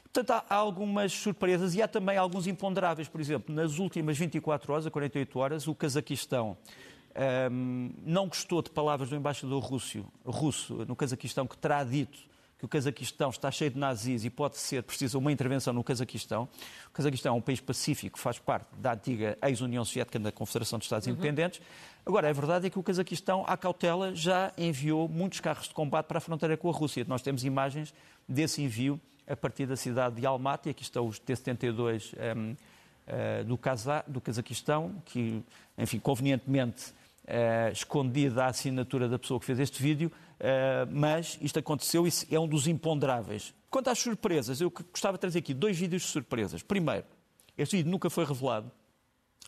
Portanto, 0.03 0.45
há, 0.49 0.55
algumas 0.55 1.13
surpresas 1.13 1.75
e 1.75 1.83
há 1.83 1.89
também 1.89 2.17
alguns 2.17 2.47
imponderáveis. 2.47 3.09
Por 3.09 3.21
exemplo, 3.21 3.55
nas 3.55 3.79
últimas 3.79 4.17
24 4.17 4.73
horas, 4.73 4.87
a 4.87 4.91
48 4.91 5.39
horas, 5.39 5.69
o 5.69 5.75
Cazaquistão 5.75 6.57
um, 7.51 7.91
não 8.05 8.27
gostou 8.27 8.61
de 8.61 8.71
palavras 8.71 9.09
do 9.09 9.17
embaixador 9.17 9.63
russo, 9.63 10.05
russo 10.25 10.85
no 10.87 10.97
Cazaquistão 10.97 11.47
que 11.47 11.57
terá 11.57 11.85
dito 11.85 12.19
que 12.59 12.65
o 12.65 12.69
Cazaquistão 12.69 13.31
está 13.31 13.51
cheio 13.51 13.71
de 13.71 13.79
nazis 13.79 14.25
e 14.25 14.31
pode 14.31 14.57
ser 14.57 14.83
precisa 14.83 15.19
uma 15.19 15.31
intervenção 15.31 15.73
no 15.73 15.85
Cazaquistão. 15.85 16.49
O 16.89 16.93
Cazaquistão 16.93 17.35
é 17.35 17.39
um 17.39 17.41
país 17.41 17.61
pacífico, 17.61 18.19
faz 18.19 18.39
parte 18.39 18.67
da 18.77 18.95
antiga 18.95 19.37
ex-União 19.43 19.85
Soviética 19.85 20.19
da 20.19 20.33
Confederação 20.33 20.79
de 20.79 20.87
Estados 20.87 21.07
uhum. 21.07 21.13
Independentes. 21.13 21.61
Agora, 22.07 22.29
a 22.29 22.33
verdade 22.33 22.67
é 22.67 22.71
que 22.71 22.79
o 22.79 22.83
Cazaquistão, 22.83 23.45
à 23.47 23.57
cautela, 23.57 24.15
já 24.15 24.53
enviou 24.57 25.09
muitos 25.09 25.41
carros 25.41 25.69
de 25.69 25.75
combate 25.75 26.07
para 26.07 26.19
a 26.19 26.21
fronteira 26.21 26.57
com 26.57 26.69
a 26.69 26.73
Rússia. 26.73 27.05
Nós 27.07 27.23
temos 27.23 27.45
imagens 27.45 27.95
desse 28.29 28.63
envio 28.63 29.01
a 29.27 29.37
partir 29.37 29.67
da 29.67 29.77
cidade 29.77 30.17
de 30.17 30.27
Almaty. 30.27 30.71
Aqui 30.71 30.83
estão 30.83 31.07
os 31.07 31.19
T-72 31.19 32.15
um, 32.37 32.53
uh, 32.53 33.45
do, 34.09 34.21
Cazaquistão, 34.21 35.03
que, 35.07 35.43
enfim, 35.79 35.99
convenientemente 35.99 36.91
uh, 37.25 37.73
escondida 37.73 38.45
a 38.45 38.47
assinatura 38.49 39.09
da 39.09 39.19
pessoa 39.19 39.41
que 39.41 39.47
fez 39.47 39.59
este 39.59 39.83
vídeo, 39.83 40.11
uh, 40.41 40.91
mas 40.91 41.39
isto 41.41 41.59
aconteceu 41.59 42.07
e 42.07 42.11
é 42.31 42.39
um 42.39 42.49
dos 42.49 42.67
imponderáveis. 42.67 43.55
Quanto 43.71 43.91
às 43.91 43.99
surpresas, 43.99 44.61
eu 44.61 44.71
gostava 44.71 45.17
de 45.17 45.21
trazer 45.21 45.39
aqui 45.41 45.53
dois 45.53 45.79
vídeos 45.79 46.03
de 46.03 46.09
surpresas. 46.09 46.63
Primeiro, 46.63 47.05
este 47.57 47.77
vídeo 47.77 47.91
nunca 47.91 48.09
foi 48.09 48.25
revelado, 48.25 48.71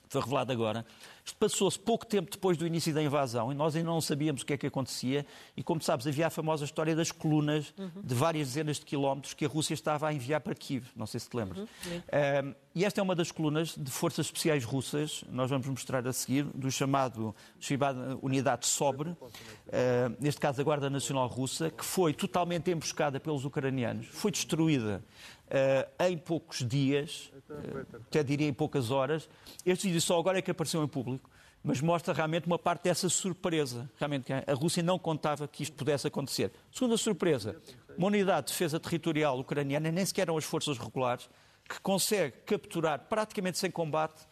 foi 0.08 0.20
revelado 0.20 0.52
agora. 0.52 0.84
Isto 1.24 1.36
passou-se 1.38 1.78
pouco 1.78 2.06
tempo 2.06 2.30
depois 2.30 2.56
do 2.56 2.64
início 2.64 2.94
da 2.94 3.02
invasão 3.02 3.50
e 3.50 3.54
nós 3.54 3.74
ainda 3.74 3.90
não 3.90 4.00
sabíamos 4.00 4.42
o 4.42 4.46
que 4.46 4.52
é 4.52 4.56
que 4.56 4.66
acontecia. 4.66 5.26
E 5.56 5.62
como 5.62 5.82
sabes, 5.82 6.06
havia 6.06 6.28
a 6.28 6.30
famosa 6.30 6.64
história 6.64 6.94
das 6.94 7.10
colunas 7.10 7.74
uhum. 7.76 7.90
de 8.02 8.14
várias 8.14 8.48
dezenas 8.48 8.78
de 8.78 8.86
quilómetros 8.86 9.34
que 9.34 9.44
a 9.44 9.48
Rússia 9.48 9.74
estava 9.74 10.06
a 10.06 10.12
enviar 10.12 10.40
para 10.40 10.54
Kiev. 10.54 10.86
Não 10.94 11.04
sei 11.04 11.18
se 11.18 11.28
te 11.28 11.36
lembras. 11.36 11.58
Uhum. 11.58 12.54
e 12.74 12.84
esta 12.84 13.00
é 13.00 13.02
uma 13.02 13.16
das 13.16 13.32
colunas 13.32 13.74
de 13.76 13.90
forças 13.90 14.26
especiais 14.26 14.62
russas, 14.64 15.24
nós 15.28 15.50
vamos 15.50 15.66
mostrar 15.66 16.06
a 16.06 16.12
seguir, 16.12 16.44
do 16.44 16.70
chamado 16.70 17.34
Unidade 18.22 18.66
Sobre, 18.66 19.10
uh, 19.10 19.16
neste 20.20 20.40
caso 20.40 20.60
a 20.60 20.64
Guarda 20.64 20.88
Nacional 20.88 21.26
Russa, 21.26 21.70
que 21.70 21.84
foi 21.84 22.14
totalmente 22.14 22.70
emboscada 22.70 23.18
pelos 23.18 23.44
ucranianos, 23.44 24.06
foi 24.06 24.30
destruída 24.30 25.02
em 26.08 26.18
poucos 26.18 26.66
dias, 26.66 27.32
uh, 27.48 27.86
até 28.08 28.22
diria 28.22 28.48
em 28.48 28.52
poucas 28.52 28.90
horas. 28.90 29.28
Este 29.64 29.86
vídeo 29.86 30.00
só 30.00 30.18
agora 30.18 30.38
é 30.38 30.42
que 30.42 30.50
apareceu 30.50 30.82
em 30.82 30.88
público, 30.88 31.30
mas 31.62 31.80
mostra 31.80 32.12
realmente 32.12 32.46
uma 32.46 32.58
parte 32.58 32.84
dessa 32.84 33.08
surpresa. 33.08 33.90
Realmente 33.98 34.32
a 34.32 34.54
Rússia 34.54 34.82
não 34.82 34.98
contava 34.98 35.48
que 35.48 35.62
isto 35.62 35.74
pudesse 35.76 36.06
acontecer. 36.06 36.52
Segunda 36.72 36.96
surpresa, 36.96 37.56
uma 37.96 38.08
unidade 38.08 38.46
de 38.46 38.52
defesa 38.52 38.78
territorial 38.78 39.38
ucraniana, 39.38 39.90
nem 39.90 40.04
sequer 40.04 40.22
eram 40.22 40.36
as 40.36 40.44
forças 40.44 40.78
regulares, 40.78 41.28
que 41.68 41.80
consegue 41.80 42.36
capturar 42.44 43.00
praticamente 43.08 43.58
sem 43.58 43.70
combate 43.70 44.26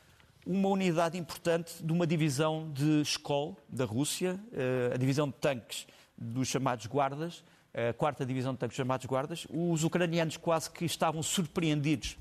uma 0.47 0.69
unidade 0.69 1.17
importante 1.17 1.83
de 1.83 1.93
uma 1.93 2.07
divisão 2.07 2.71
de 2.73 3.01
Skol, 3.03 3.57
da 3.69 3.85
Rússia, 3.85 4.39
uh, 4.53 4.95
a 4.95 4.97
divisão 4.97 5.29
de 5.29 5.35
tanques 5.35 5.87
dos 6.17 6.49
chamados 6.49 6.87
guardas, 6.87 7.43
a 7.75 7.93
quarta 7.93 8.25
divisão 8.25 8.53
de 8.53 8.59
tanques 8.59 8.77
chamados 8.77 9.05
guardas. 9.07 9.47
Os 9.51 9.85
ucranianos 9.85 10.37
quase 10.37 10.71
que 10.71 10.85
estavam 10.85 11.23
surpreendidos 11.23 12.17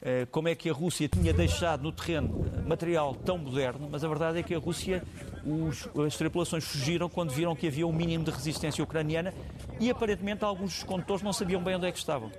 eh, 0.00 0.26
como 0.30 0.48
é 0.48 0.54
que 0.54 0.70
a 0.70 0.72
Rússia 0.72 1.08
tinha 1.08 1.32
deixado 1.32 1.82
no 1.82 1.90
terreno 1.90 2.44
material 2.66 3.14
tão 3.14 3.36
moderno, 3.36 3.88
mas 3.90 4.04
a 4.04 4.08
verdade 4.08 4.38
é 4.38 4.42
que 4.42 4.54
a 4.54 4.58
Rússia, 4.58 5.02
os, 5.44 5.88
as 6.06 6.16
tripulações 6.16 6.64
fugiram 6.64 7.08
quando 7.08 7.30
viram 7.30 7.56
que 7.56 7.66
havia 7.66 7.86
um 7.86 7.92
mínimo 7.92 8.24
de 8.24 8.30
resistência 8.30 8.82
ucraniana 8.82 9.34
e 9.80 9.90
aparentemente 9.90 10.44
alguns 10.44 10.74
dos 10.74 10.82
condutores 10.84 11.22
não 11.22 11.32
sabiam 11.32 11.62
bem 11.62 11.74
onde 11.74 11.86
é 11.86 11.92
que 11.92 11.98
estavam. 11.98 12.30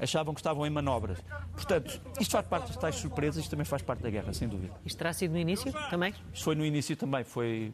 Achavam 0.00 0.34
que 0.34 0.40
estavam 0.40 0.66
em 0.66 0.70
manobras. 0.70 1.18
Portanto, 1.52 2.00
isto 2.20 2.32
faz 2.32 2.46
parte 2.46 2.68
das 2.68 2.76
tais 2.76 2.96
surpresas, 2.96 3.42
isto 3.42 3.50
também 3.50 3.64
faz 3.64 3.82
parte 3.82 4.02
da 4.02 4.10
guerra, 4.10 4.32
sem 4.32 4.48
dúvida. 4.48 4.74
Isto 4.84 4.98
terá 4.98 5.12
sido 5.12 5.32
no 5.32 5.38
início 5.38 5.72
também? 5.88 6.12
Isto 6.34 6.44
foi 6.44 6.54
no 6.54 6.66
início 6.66 6.96
também, 6.96 7.24
foi 7.24 7.72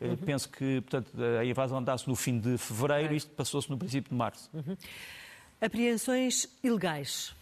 Uhum. 0.00 0.16
Penso 0.16 0.48
que 0.48 0.80
portanto, 0.82 1.10
a 1.40 1.44
invasão 1.44 1.78
andasse 1.78 2.06
no 2.06 2.14
fim 2.14 2.38
de 2.38 2.58
fevereiro 2.58 3.14
e 3.14 3.16
isto 3.16 3.30
passou-se 3.30 3.70
no 3.70 3.78
princípio 3.78 4.10
de 4.10 4.16
março. 4.16 4.50
Uhum. 4.52 4.76
Apreensões 5.60 6.48
ilegais. 6.62 7.34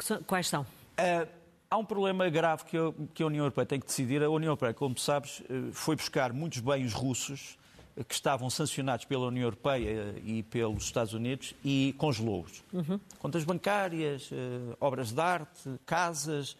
São, 0.00 0.22
quais 0.22 0.48
são? 0.48 0.62
Uh, 0.62 1.28
há 1.70 1.76
um 1.76 1.84
problema 1.84 2.28
grave 2.28 2.64
que 2.64 2.76
a, 2.76 2.92
que 3.14 3.22
a 3.22 3.26
União 3.26 3.42
Europeia 3.44 3.66
tem 3.66 3.80
que 3.80 3.86
decidir. 3.86 4.22
A 4.22 4.28
União 4.28 4.50
Europeia, 4.50 4.74
como 4.74 4.98
sabes, 4.98 5.42
eh, 5.48 5.70
foi 5.72 5.94
buscar 5.94 6.32
muitos 6.32 6.58
bens 6.58 6.92
russos 6.92 7.56
eh, 7.96 8.02
que 8.02 8.14
estavam 8.14 8.50
sancionados 8.50 9.04
pela 9.04 9.26
União 9.26 9.44
Europeia 9.44 10.14
e 10.24 10.42
pelos 10.42 10.84
Estados 10.84 11.12
Unidos 11.12 11.54
e 11.64 11.94
congelou-os. 11.96 12.64
Uhum. 12.72 12.98
Contas 13.20 13.44
bancárias, 13.44 14.30
obras 14.80 15.12
de 15.12 15.20
arte, 15.20 15.70
casas, 15.86 16.56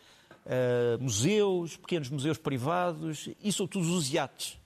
museus, 1.01 1.77
pequenos 1.77 2.09
museus 2.09 2.39
privados 2.39 3.29
e, 3.43 3.53
sobretudo, 3.53 3.93
os 3.93 4.13
iates 4.13 4.61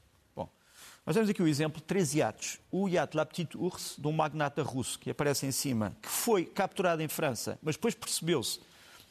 nós 1.06 1.14
temos 1.14 1.28
aqui 1.28 1.42
o 1.42 1.46
exemplo 1.46 1.80
de 1.80 1.84
três 1.84 2.14
iates. 2.14 2.58
O 2.70 2.88
iate 2.88 3.16
La 3.16 3.26
Petite 3.26 3.58
Ours, 3.58 3.96
de 3.98 4.08
um 4.08 4.12
magnata 4.12 4.62
russo, 4.62 4.98
que 4.98 5.10
aparece 5.10 5.46
em 5.46 5.52
cima, 5.52 5.94
que 6.00 6.08
foi 6.08 6.46
capturado 6.46 7.02
em 7.02 7.08
França, 7.08 7.58
mas 7.62 7.76
depois 7.76 7.94
percebeu-se 7.94 8.60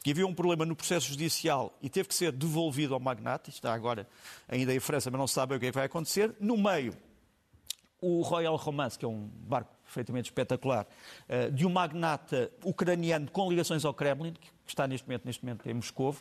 que 0.02 0.10
havia 0.10 0.26
um 0.26 0.34
problema 0.34 0.66
no 0.66 0.74
processo 0.74 1.06
judicial 1.06 1.78
e 1.80 1.88
teve 1.88 2.08
que 2.08 2.14
ser 2.14 2.32
devolvido 2.32 2.94
ao 2.94 3.00
magnata, 3.00 3.48
está 3.48 3.72
agora 3.72 4.08
ainda 4.48 4.74
em 4.74 4.80
França, 4.80 5.10
mas 5.10 5.18
não 5.18 5.26
se 5.26 5.34
sabe 5.34 5.54
o 5.54 5.60
que, 5.60 5.66
é 5.66 5.70
que 5.70 5.74
vai 5.74 5.86
acontecer. 5.86 6.34
No 6.40 6.58
meio, 6.58 6.94
o 8.00 8.20
Royal 8.22 8.56
Romance, 8.56 8.98
que 8.98 9.04
é 9.04 9.08
um 9.08 9.30
barco 9.32 9.70
perfeitamente 9.82 10.28
espetacular, 10.28 10.86
eh, 11.28 11.48
de 11.50 11.64
um 11.64 11.70
magnata 11.70 12.50
ucraniano 12.64 13.30
com 13.30 13.48
ligações 13.48 13.84
ao 13.84 13.94
Kremlin, 13.94 14.32
que 14.32 14.50
está 14.66 14.86
neste 14.86 15.06
momento, 15.06 15.24
neste 15.24 15.44
momento 15.44 15.66
em 15.70 15.74
Moscou, 15.74 16.14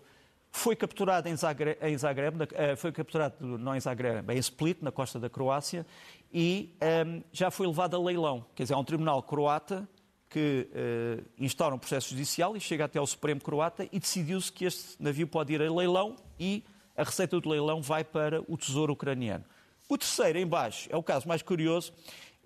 foi 0.56 0.76
capturado 0.76 1.28
em 1.28 1.36
Zagreb, 1.36 1.78
em 1.82 1.98
Zagreb 1.98 2.48
eh, 2.54 2.76
foi 2.76 2.92
capturado 2.92 3.58
não 3.58 3.76
em 3.76 3.80
Zagreb, 3.80 4.30
em 4.30 4.38
Split, 4.38 4.78
na 4.84 4.92
costa 4.92 5.20
da 5.20 5.28
Croácia, 5.28 5.84
e 6.32 6.76
um, 6.80 6.86
ehm, 6.86 7.24
já 7.32 7.50
foi 7.50 7.66
levado 7.66 7.96
a 7.96 8.00
leilão. 8.00 8.46
Quer 8.54 8.64
dizer, 8.64 8.76
há 8.76 8.78
um 8.78 8.84
tribunal 8.84 9.24
croata 9.24 9.90
que 10.30 10.68
uh, 10.72 11.24
instaura 11.38 11.76
um 11.76 11.80
processo 11.80 12.10
judicial 12.10 12.56
e 12.56 12.60
chega 12.60 12.86
até 12.86 12.98
ao 12.98 13.06
Supremo 13.06 13.42
Croata 13.42 13.88
e 13.92 14.00
decidiu-se 14.00 14.52
que 14.52 14.66
este 14.66 14.96
navio 15.02 15.28
pode 15.28 15.54
ir 15.54 15.62
a 15.62 15.72
leilão 15.72 16.16
e 16.40 16.64
a 16.96 17.04
receita 17.04 17.40
do 17.40 17.50
leilão 17.50 17.82
vai 17.82 18.04
para 18.04 18.42
o 18.48 18.56
Tesouro 18.56 18.94
Ucraniano. 18.94 19.44
O 19.90 19.98
terceiro, 19.98 20.40
em 20.40 20.48
baixo, 20.48 20.88
é 20.92 20.98
o 20.98 21.04
caso 21.04 21.28
mais 21.28 21.42
curioso, 21.42 21.94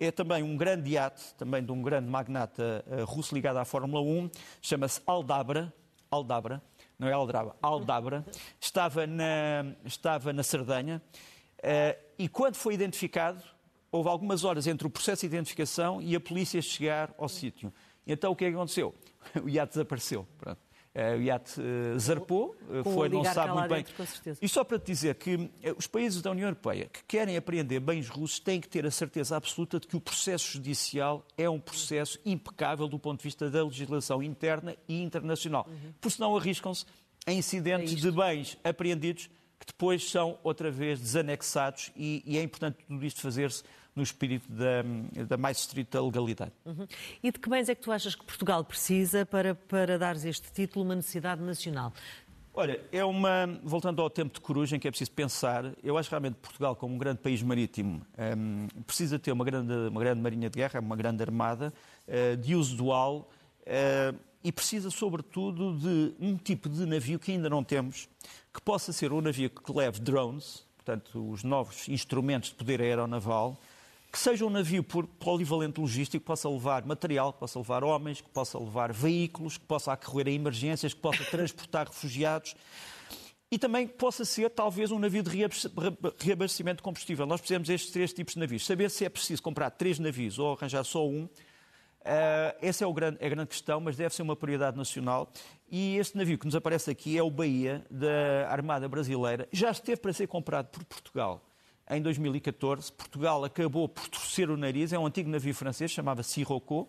é 0.00 0.10
também 0.10 0.42
um 0.42 0.56
grande 0.56 0.90
iate, 0.90 1.34
também 1.34 1.62
de 1.62 1.72
um 1.72 1.82
grande 1.82 2.08
magnata 2.08 2.84
uh, 2.86 3.04
russo 3.04 3.34
ligado 3.34 3.58
à 3.58 3.64
Fórmula 3.64 4.02
1, 4.02 4.30
chama-se 4.60 5.00
Aldabra, 5.06 5.72
Aldabra, 6.10 6.62
não 6.98 7.08
é 7.08 7.12
Aldraba, 7.12 7.56
Aldabra, 7.62 8.24
estava 8.60 9.06
na, 9.06 9.74
estava 9.84 10.32
na 10.32 10.42
Sardanha 10.42 11.00
uh, 11.58 12.02
e 12.18 12.28
quando 12.28 12.56
foi 12.56 12.74
identificado, 12.74 13.42
houve 13.90 14.08
algumas 14.08 14.44
horas 14.44 14.66
entre 14.66 14.86
o 14.86 14.90
processo 14.90 15.20
de 15.20 15.26
identificação 15.26 16.02
e 16.02 16.16
a 16.16 16.20
polícia 16.20 16.60
chegar 16.60 17.14
ao 17.16 17.28
sítio. 17.28 17.72
Então 18.06 18.32
o 18.32 18.36
que 18.36 18.44
é 18.44 18.48
que 18.48 18.54
aconteceu? 18.54 18.94
O 19.42 19.48
iate 19.48 19.74
desapareceu. 19.74 20.26
Pronto. 20.38 20.67
Uh, 20.98 21.16
o 21.16 21.22
iate 21.22 21.60
uh, 21.60 21.96
zarpou, 21.96 22.56
uh, 22.68 22.82
foi, 22.82 23.08
não 23.08 23.22
sabe 23.22 23.52
muito 23.52 23.68
bem. 23.68 23.84
Dentro, 23.84 24.38
e 24.42 24.48
só 24.48 24.64
para 24.64 24.80
te 24.80 24.86
dizer 24.86 25.14
que 25.14 25.48
os 25.76 25.86
países 25.86 26.20
da 26.20 26.32
União 26.32 26.48
Europeia 26.48 26.90
que 26.92 27.04
querem 27.04 27.36
apreender 27.36 27.78
bens 27.78 28.08
russos 28.08 28.40
têm 28.40 28.60
que 28.60 28.68
ter 28.68 28.84
a 28.84 28.90
certeza 28.90 29.36
absoluta 29.36 29.78
de 29.78 29.86
que 29.86 29.96
o 29.96 30.00
processo 30.00 30.50
judicial 30.50 31.24
é 31.36 31.48
um 31.48 31.60
processo 31.60 32.18
impecável 32.26 32.88
do 32.88 32.98
ponto 32.98 33.18
de 33.18 33.22
vista 33.22 33.48
da 33.48 33.62
legislação 33.62 34.20
interna 34.20 34.74
e 34.88 35.00
internacional. 35.00 35.68
Uhum. 35.68 35.92
Porque 36.00 36.16
senão 36.16 36.36
arriscam-se 36.36 36.84
a 37.24 37.32
incidentes 37.32 37.92
é 37.92 37.96
de 37.96 38.10
bens 38.10 38.58
apreendidos 38.64 39.30
que 39.60 39.66
depois 39.66 40.10
são 40.10 40.36
outra 40.42 40.68
vez 40.68 40.98
desanexados 40.98 41.92
e, 41.94 42.24
e 42.26 42.38
é 42.38 42.42
importante 42.42 42.78
tudo 42.88 43.06
isto 43.06 43.20
fazer-se 43.20 43.62
no 43.98 44.02
espírito 44.02 44.50
da, 44.50 44.82
da, 45.24 45.36
mais 45.36 45.58
estrita 45.58 46.00
legalidade. 46.00 46.52
Uhum. 46.64 46.86
E 47.22 47.30
de 47.30 47.38
que 47.38 47.50
bens 47.50 47.68
é 47.68 47.74
que 47.74 47.82
tu 47.82 47.92
achas 47.92 48.14
que 48.14 48.24
Portugal 48.24 48.64
precisa 48.64 49.26
para, 49.26 49.54
para 49.54 49.98
dar 49.98 50.16
este 50.16 50.50
título 50.52 50.84
uma 50.84 50.94
necessidade 50.94 51.42
nacional? 51.42 51.92
Olha, 52.54 52.80
é 52.90 53.04
uma. 53.04 53.46
Voltando 53.62 54.02
ao 54.02 54.10
tempo 54.10 54.34
de 54.34 54.40
coruja 54.40 54.74
em 54.74 54.80
que 54.80 54.88
é 54.88 54.90
preciso 54.90 55.12
pensar, 55.12 55.64
eu 55.82 55.96
acho 55.96 56.10
realmente 56.10 56.36
Portugal, 56.36 56.74
como 56.74 56.94
um 56.94 56.98
grande 56.98 57.20
país 57.20 57.42
marítimo, 57.42 58.02
um, 58.36 58.66
precisa 58.82 59.18
ter 59.18 59.30
uma 59.30 59.44
grande, 59.44 59.72
uma 59.72 60.00
grande 60.00 60.20
marinha 60.20 60.50
de 60.50 60.58
guerra, 60.58 60.80
uma 60.80 60.96
grande 60.96 61.22
armada, 61.22 61.72
uh, 62.08 62.36
de 62.36 62.54
uso 62.54 62.76
dual. 62.76 63.30
Uh, 63.62 64.18
e 64.42 64.52
precisa, 64.52 64.90
sobretudo, 64.90 65.76
de 65.78 66.14
um 66.18 66.36
tipo 66.36 66.68
de 66.68 66.86
navio 66.86 67.18
que 67.18 67.32
ainda 67.32 67.50
não 67.50 67.62
temos, 67.62 68.08
que 68.52 68.62
possa 68.62 68.92
ser 68.92 69.12
um 69.12 69.20
navio 69.20 69.50
que 69.50 69.72
leve 69.72 70.00
drones, 70.00 70.64
portanto, 70.76 71.30
os 71.30 71.44
novos 71.44 71.88
instrumentos 71.88 72.50
de 72.50 72.56
poder 72.56 72.80
aeronaval, 72.80 73.60
que 74.10 74.18
seja 74.18 74.44
um 74.44 74.50
navio 74.50 74.82
polivalente 74.82 75.80
logístico, 75.80 76.22
que 76.22 76.26
possa 76.26 76.48
levar 76.48 76.84
material, 76.86 77.32
que 77.32 77.40
possa 77.40 77.58
levar 77.58 77.84
homens, 77.84 78.20
que 78.20 78.28
possa 78.30 78.58
levar 78.58 78.92
veículos, 78.92 79.58
que 79.58 79.64
possa 79.64 79.92
acorrer 79.92 80.28
a 80.28 80.30
emergências, 80.30 80.94
que 80.94 81.00
possa 81.00 81.24
transportar 81.24 81.86
refugiados 81.86 82.54
e 83.50 83.58
também 83.58 83.86
possa 83.86 84.24
ser 84.24 84.50
talvez 84.50 84.90
um 84.90 84.98
navio 84.98 85.22
de 85.22 85.30
reabastecimento 86.20 86.78
de 86.78 86.82
combustível. 86.82 87.26
Nós 87.26 87.40
precisamos 87.40 87.68
destes 87.68 87.90
três 87.90 88.12
tipos 88.12 88.34
de 88.34 88.40
navios. 88.40 88.64
Saber 88.64 88.90
se 88.90 89.04
é 89.04 89.08
preciso 89.08 89.42
comprar 89.42 89.70
três 89.70 89.98
navios 89.98 90.38
ou 90.38 90.52
arranjar 90.52 90.84
só 90.84 91.06
um, 91.06 91.24
uh, 91.24 91.30
essa 92.60 92.84
é, 92.84 92.92
grande, 92.92 93.18
é 93.20 93.26
a 93.26 93.30
grande 93.30 93.48
questão, 93.48 93.80
mas 93.80 93.96
deve 93.96 94.14
ser 94.14 94.22
uma 94.22 94.36
prioridade 94.36 94.76
nacional. 94.76 95.32
E 95.70 95.96
este 95.96 96.16
navio 96.16 96.38
que 96.38 96.44
nos 96.44 96.54
aparece 96.54 96.90
aqui 96.90 97.16
é 97.16 97.22
o 97.22 97.30
Bahia, 97.30 97.84
da 97.90 98.50
Armada 98.50 98.86
Brasileira. 98.86 99.48
Já 99.50 99.70
esteve 99.70 100.00
para 100.00 100.12
ser 100.12 100.26
comprado 100.26 100.66
por 100.66 100.84
Portugal 100.84 101.42
em 101.90 102.02
2014. 102.02 102.92
Portugal 102.92 103.44
acabou 103.44 103.88
por 103.88 104.08
torcer 104.08 104.50
o 104.50 104.56
nariz, 104.56 104.92
é 104.92 104.98
um 104.98 105.06
antigo 105.06 105.30
navio 105.30 105.54
francês, 105.54 105.90
chamava-se 105.90 106.30
Sirocco. 106.30 106.88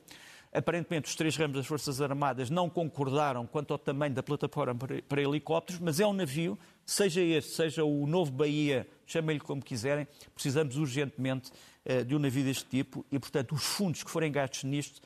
Aparentemente, 0.52 1.08
os 1.08 1.16
três 1.16 1.38
ramos 1.38 1.58
das 1.58 1.68
Forças 1.68 2.02
Armadas 2.02 2.50
não 2.50 2.70
concordaram 2.70 3.46
quanto 3.46 3.72
ao 3.72 3.78
tamanho 3.78 4.16
da 4.16 4.24
plataforma 4.24 4.76
para, 5.08 5.22
helicópteros, 5.22 5.80
mas 5.80 6.00
é 6.00 6.08
um 6.08 6.14
navio, 6.14 6.58
seja 6.84 7.22
este, 7.22 7.52
seja 7.52 7.84
o 7.84 8.08
novo 8.08 8.32
Bahia, 8.32 8.88
chamem-lhe 9.06 9.40
como 9.40 9.62
quiserem, 9.62 10.08
precisamos 10.34 10.76
urgentemente 10.76 11.52
uh, 11.86 12.04
de 12.04 12.16
um 12.16 12.20
navio 12.20 12.44
deste 12.44 12.66
tipo 12.66 13.06
e, 13.12 13.20
portanto, 13.20 13.54
os 13.54 13.64
fundos 13.64 14.02
que 14.02 14.10
forem 14.10 14.32
gastos 14.32 14.64
nisto 14.64 15.02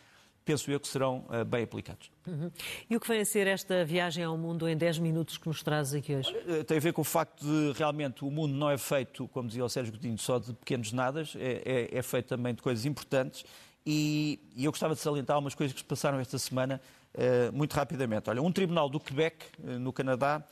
penso 0.45 0.69
eu 0.71 0.79
que 0.79 0.87
serão 0.87 1.25
uh, 1.29 1.45
bem 1.45 1.63
aplicados. 1.63 2.11
Uhum. 2.27 2.51
E 2.89 2.95
o 2.95 2.99
que 2.99 3.07
vem 3.07 3.21
a 3.21 3.25
ser 3.25 3.47
esta 3.47 3.83
viagem 3.85 4.23
ao 4.23 4.37
mundo 4.37 4.67
em 4.67 4.75
10 4.77 4.99
minutos 4.99 5.37
que 5.37 5.47
nos 5.47 5.63
traz 5.63 5.93
aqui 5.93 6.15
hoje? 6.15 6.35
Eh, 6.47 6.63
tem 6.63 6.77
a 6.77 6.79
ver 6.79 6.93
com 6.93 7.01
o 7.01 7.05
facto 7.05 7.45
de 7.45 7.77
realmente 7.77 8.23
o 8.23 8.31
mundo 8.31 8.53
não 8.53 8.69
é 8.69 8.77
feito, 8.77 9.27
como 9.29 9.47
dizia 9.47 9.63
o 9.63 9.69
Sérgio 9.69 9.93
Coutinho, 9.93 10.17
só 10.17 10.39
de 10.39 10.53
pequenos 10.53 10.91
nadas, 10.91 11.33
é, 11.37 11.89
é, 11.91 11.97
é 11.97 12.01
feito 12.01 12.27
também 12.27 12.53
de 12.53 12.61
coisas 12.61 12.85
importantes 12.85 13.45
e, 13.85 14.39
e, 14.55 14.65
eu 14.65 14.71
gostava 14.71 14.95
de 14.95 15.01
salientar 15.01 15.35
algumas 15.35 15.55
coisas 15.55 15.73
que 15.73 15.79
se 15.79 15.85
passaram 15.85 16.19
esta 16.19 16.37
semana 16.39 16.81
uh, 17.13 17.55
muito 17.55 17.73
rapidamente. 17.73 18.29
Olha, 18.29 18.41
um 18.41 18.51
tribunal 18.51 18.87
do 18.87 18.99
Quebec, 18.99 19.45
uh, 19.59 19.79
no 19.79 19.91
Canadá, 19.91 20.43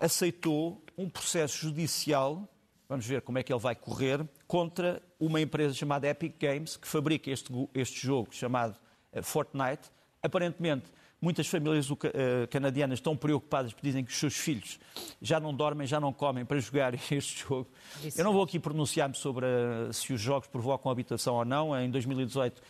aceitou 0.00 0.82
um 0.98 1.08
processo 1.08 1.58
judicial, 1.58 2.48
vamos 2.88 3.06
ver 3.06 3.22
como 3.22 3.38
é 3.38 3.42
que 3.42 3.52
ele 3.52 3.60
vai 3.60 3.76
correr, 3.76 4.26
contra 4.48 5.00
uma 5.18 5.40
empresa 5.40 5.74
chamada 5.74 6.08
Epic 6.08 6.34
Games, 6.40 6.76
que 6.76 6.88
fabrica 6.88 7.30
este, 7.30 7.52
este 7.72 8.04
jogo 8.04 8.34
chamado 8.34 8.76
Fortnite. 9.20 9.90
Aparentemente, 10.22 10.84
muitas 11.20 11.46
famílias 11.46 11.88
eh, 11.90 12.46
canadianas 12.48 12.98
estão 12.98 13.16
preocupadas 13.16 13.72
porque 13.72 13.86
dizem 13.86 14.04
que 14.04 14.10
os 14.10 14.18
seus 14.18 14.34
filhos 14.34 14.78
já 15.20 15.38
não 15.38 15.54
dormem, 15.54 15.86
já 15.86 16.00
não 16.00 16.12
comem 16.12 16.44
para 16.44 16.58
jogar 16.58 16.94
este 17.12 17.42
jogo. 17.42 17.68
Isso. 18.04 18.20
Eu 18.20 18.24
não 18.24 18.32
vou 18.32 18.42
aqui 18.42 18.58
pronunciar-me 18.58 19.14
sobre 19.14 19.46
eh, 19.46 19.92
se 19.92 20.12
os 20.12 20.20
jogos 20.20 20.48
provocam 20.48 20.90
habitação 20.90 21.34
ou 21.34 21.44
não. 21.44 21.78
Em 21.78 21.90
2018, 21.90 22.62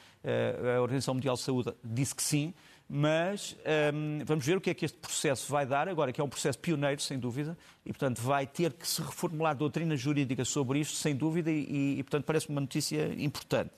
a 0.76 0.80
Organização 0.80 1.14
Mundial 1.14 1.34
de 1.34 1.40
Saúde 1.40 1.72
disse 1.82 2.14
que 2.14 2.22
sim. 2.22 2.54
Mas 2.94 3.56
ehm, 3.64 4.22
vamos 4.26 4.44
ver 4.44 4.58
o 4.58 4.60
que 4.60 4.68
é 4.68 4.74
que 4.74 4.84
este 4.84 4.98
processo 4.98 5.50
vai 5.50 5.64
dar, 5.64 5.88
agora 5.88 6.12
que 6.12 6.20
é 6.20 6.24
um 6.24 6.28
processo 6.28 6.58
pioneiro, 6.58 7.00
sem 7.00 7.18
dúvida, 7.18 7.56
e, 7.86 7.88
portanto, 7.90 8.20
vai 8.20 8.46
ter 8.46 8.74
que 8.74 8.86
se 8.86 9.00
reformular 9.00 9.56
doutrina 9.56 9.96
jurídica 9.96 10.44
sobre 10.44 10.80
isto, 10.80 10.94
sem 10.94 11.16
dúvida, 11.16 11.50
e, 11.50 11.98
e 11.98 12.02
portanto, 12.02 12.24
parece 12.26 12.50
uma 12.50 12.60
notícia 12.60 13.14
importante. 13.16 13.70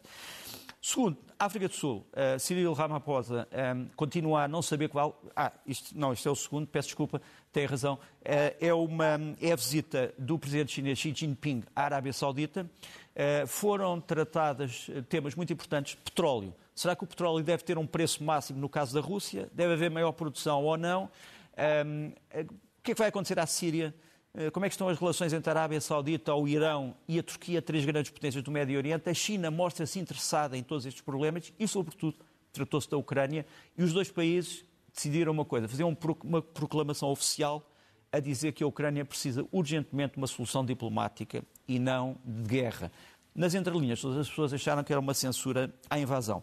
Segundo, 0.83 1.17
África 1.39 1.69
do 1.69 1.75
Sul, 1.75 2.07
uh, 2.13 2.39
Cyril 2.39 2.73
Ramaphosa 2.73 3.49
um, 3.77 3.87
continua 3.97 4.45
a 4.45 4.49
não 4.49 4.63
saber 4.63 4.89
qual. 4.89 5.21
Ah, 5.35 5.53
isto, 5.67 5.97
não, 5.97 6.13
isto 6.13 6.29
é 6.29 6.33
o 6.33 6.37
segundo, 6.37 6.67
peço 6.67 6.89
desculpa, 6.89 7.21
tem 7.53 7.67
razão. 7.67 7.95
Uh, 7.95 8.57
é, 8.61 8.73
uma, 8.73 9.19
é 9.41 9.53
a 9.53 9.57
visita 9.57 10.15
do 10.19 10.39
presidente 10.39 10.73
chinês 10.73 10.99
Xi 10.99 11.13
Jinping 11.15 11.63
à 11.75 11.85
Arábia 11.85 12.13
Saudita. 12.13 12.69
Uh, 13.15 13.47
foram 13.47 14.01
tratadas 14.01 14.89
temas 15.09 15.35
muito 15.35 15.53
importantes. 15.53 15.95
Petróleo. 15.95 16.55
Será 16.75 16.97
que 16.97 17.05
o 17.05 17.07
petróleo 17.07 17.45
deve 17.45 17.63
ter 17.63 17.79
um 17.79 17.87
preço 17.87 18.25
máximo 18.25 18.59
no 18.59 18.69
caso 18.69 18.95
da 18.95 19.01
Rússia? 19.01 19.49
Deve 19.53 19.75
haver 19.75 19.91
maior 19.91 20.13
produção 20.13 20.65
ou 20.65 20.77
não? 20.77 21.09
Um, 21.87 22.09
o 22.09 22.83
que 22.83 22.91
é 22.91 22.95
que 22.95 22.99
vai 22.99 23.09
acontecer 23.09 23.39
à 23.39 23.47
Síria? 23.47 23.95
Eh, 24.37 24.51
como 24.51 24.67
é 24.67 24.69
que 24.69 24.75
estão 24.75 24.89
as 24.89 24.99
relações 24.99 25.33
entre 25.33 25.49
a 25.49 25.53
Arábia 25.53 25.81
Saudita, 25.81 26.35
o 26.35 26.49
Irão 26.49 26.95
e 27.07 27.19
a 27.21 27.23
Turquia, 27.23 27.63
três 27.63 27.85
grandes 27.85 28.11
potências 28.11 28.43
do 28.43 28.51
Médio 28.51 28.77
Oriente? 28.77 29.09
A 29.09 29.15
China 29.15 29.49
mostra-se 29.51 29.99
interessada 30.01 30.57
em 30.59 30.63
todos 30.63 30.85
estes 30.85 31.03
problemas 31.03 31.53
e, 31.59 31.69
sobretudo, 31.69 32.17
tratou-se 32.53 32.91
da 32.91 32.97
Ucrânia 32.97 33.47
e 33.79 33.83
os 33.83 33.93
dois 33.93 34.11
países 34.11 34.65
decidiram 34.93 35.33
uma 35.33 35.45
coisa, 35.45 35.69
fazer 35.69 35.85
uma 35.85 36.43
proclamação 36.43 37.11
oficial 37.11 37.69
a 38.11 38.19
dizer 38.21 38.53
que 38.53 38.63
a 38.63 38.67
Ucrânia 38.67 39.05
precisa 39.05 39.47
urgentemente 39.53 40.15
de 40.15 40.19
uma 40.19 40.27
solução 40.27 40.65
diplomática 40.65 41.45
e 41.67 41.79
não 41.79 42.17
de 42.25 42.49
guerra. 42.49 42.91
Nas 43.35 43.55
entrelinhas, 43.55 44.01
todas 44.01 44.19
as 44.19 44.29
pessoas 44.29 44.53
acharam 44.53 44.85
que 44.85 44.93
era 44.93 45.01
uma 45.01 45.15
censura 45.15 45.73
à 45.91 45.99
invasão. 45.99 46.43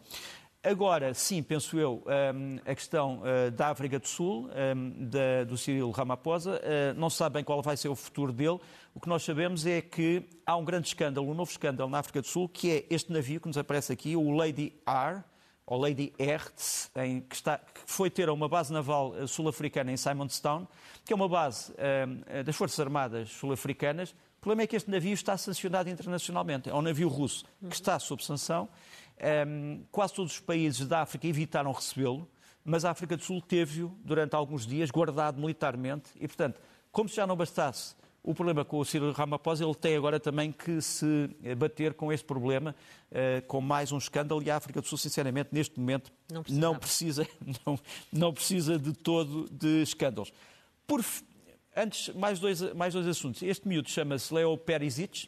Agora, 0.64 1.12
sim, 1.16 1.42
penso 1.42 1.80
eu, 1.80 2.04
hum, 2.36 2.60
a 2.64 2.76
questão 2.76 3.22
uh, 3.22 3.50
da 3.50 3.70
África 3.70 3.98
do 3.98 4.08
Sul, 4.08 4.48
da, 4.96 5.44
do 5.44 5.58
Cyril 5.58 5.90
Ramaphosa, 5.90 6.62
uh, 6.62 7.00
não 7.00 7.10
se 7.10 7.18
sabe 7.18 7.34
bem 7.34 7.44
qual 7.44 7.64
vai 7.64 7.76
ser 7.76 7.90
o 7.90 7.96
futuro 7.96 8.32
dele. 8.32 8.60
O 8.94 9.00
que 9.00 9.10
nós 9.10 9.24
sabemos 9.24 9.66
é 9.66 9.82
que 9.82 10.24
há 10.46 10.56
um 10.56 10.64
grande 10.64 10.90
escândalo, 10.90 11.28
um 11.28 11.34
novo 11.34 11.50
escândalo 11.50 11.90
na 11.90 11.98
África 11.98 12.22
do 12.22 12.28
Sul, 12.28 12.48
que 12.48 12.70
é 12.70 12.86
este 12.92 13.12
navio 13.12 13.42
que 13.42 13.48
nos 13.48 13.58
aparece 13.58 13.92
aqui, 13.92 14.16
o 14.16 14.30
Lady 14.30 14.72
R, 14.86 15.24
ou 15.66 15.80
Lady 15.80 16.14
Ertz, 16.20 16.92
em, 16.96 17.22
que, 17.22 17.34
está, 17.34 17.58
que, 17.58 17.82
foi 17.88 18.12
ter 18.12 18.30
uma 18.30 18.48
base 18.48 18.72
naval 18.72 19.14
uh, 19.14 19.28
sul-africana 19.28 19.92
em 19.92 19.98
Simonstown, 19.98 20.68
que 21.04 21.12
é 21.12 21.16
uma 21.16 21.28
base 21.28 21.72
hum, 21.72 22.44
das 22.46 22.56
Forças 22.56 22.80
Armadas 22.80 23.32
sul-africanas. 23.32 24.12
O 24.12 24.42
problema 24.42 24.62
é 24.62 24.68
que 24.68 24.76
este 24.76 24.92
navio 24.92 25.14
está 25.14 25.36
sancionado 25.38 25.90
internacionalmente. 25.90 26.70
É 26.70 26.74
um 26.76 26.84
navio 26.84 27.08
russo 27.08 27.46
que 27.68 27.74
está 27.74 27.98
sob 27.98 28.24
sanção 28.24 28.70
um, 29.48 29.84
quase 29.92 30.14
todos 30.14 30.34
os 30.34 30.40
países 30.40 30.88
da 30.88 31.02
África 31.02 31.28
evitaram 31.28 31.72
recebê-lo, 31.72 32.28
mas 32.64 32.86
a 32.86 32.92
África 32.92 33.18
do 33.18 33.24
Sul 33.24 33.42
teve-o 33.42 33.96
durante 34.04 34.36
alguns 34.36 34.66
dias 34.66 34.92
guardado 34.92 35.40
militarmente 35.40 36.10
e, 36.16 36.28
portanto, 36.28 36.60
como 36.92 37.10
se 37.10 37.16
já 37.16 37.26
não 37.26 37.36
bastasse 37.36 37.96
o 38.24 38.36
problema 38.36 38.64
com 38.64 38.78
o 38.78 38.86
Ciro 38.86 39.12
Ramaphosa, 39.12 39.66
ele 39.66 39.74
tem 39.74 39.96
agora 39.96 40.20
também 40.20 40.52
que 40.52 40.80
se 40.82 41.30
bater 41.58 41.94
com 41.96 42.14
este 42.14 42.26
problema, 42.26 42.76
uh, 43.12 43.42
com 43.48 43.60
mais 43.60 43.92
um 43.92 43.98
escândalo, 43.98 44.44
e 44.44 44.52
a 44.52 44.58
África 44.58 44.80
do 44.80 44.88
Sul, 44.88 44.98
sinceramente, 44.98 45.50
neste 45.52 45.80
momento, 45.80 46.12
não 46.30 46.44
precisa, 46.44 46.60
não 46.60 46.76
precisa, 46.76 47.28
não, 47.66 47.80
não 48.14 48.34
precisa 48.34 48.78
de 48.78 48.94
todo 48.94 49.50
de 49.52 49.82
escândalos. 49.82 50.32
Por, 50.86 51.04
antes, 51.76 52.14
mais 52.14 52.38
dois, 52.38 52.62
mais 52.74 52.94
dois 52.94 53.08
assuntos. 53.08 53.42
Este 53.42 53.68
miúdo 53.68 53.90
chama-se 53.90 54.32
Leo 54.32 54.56
Perisic, 54.56 55.28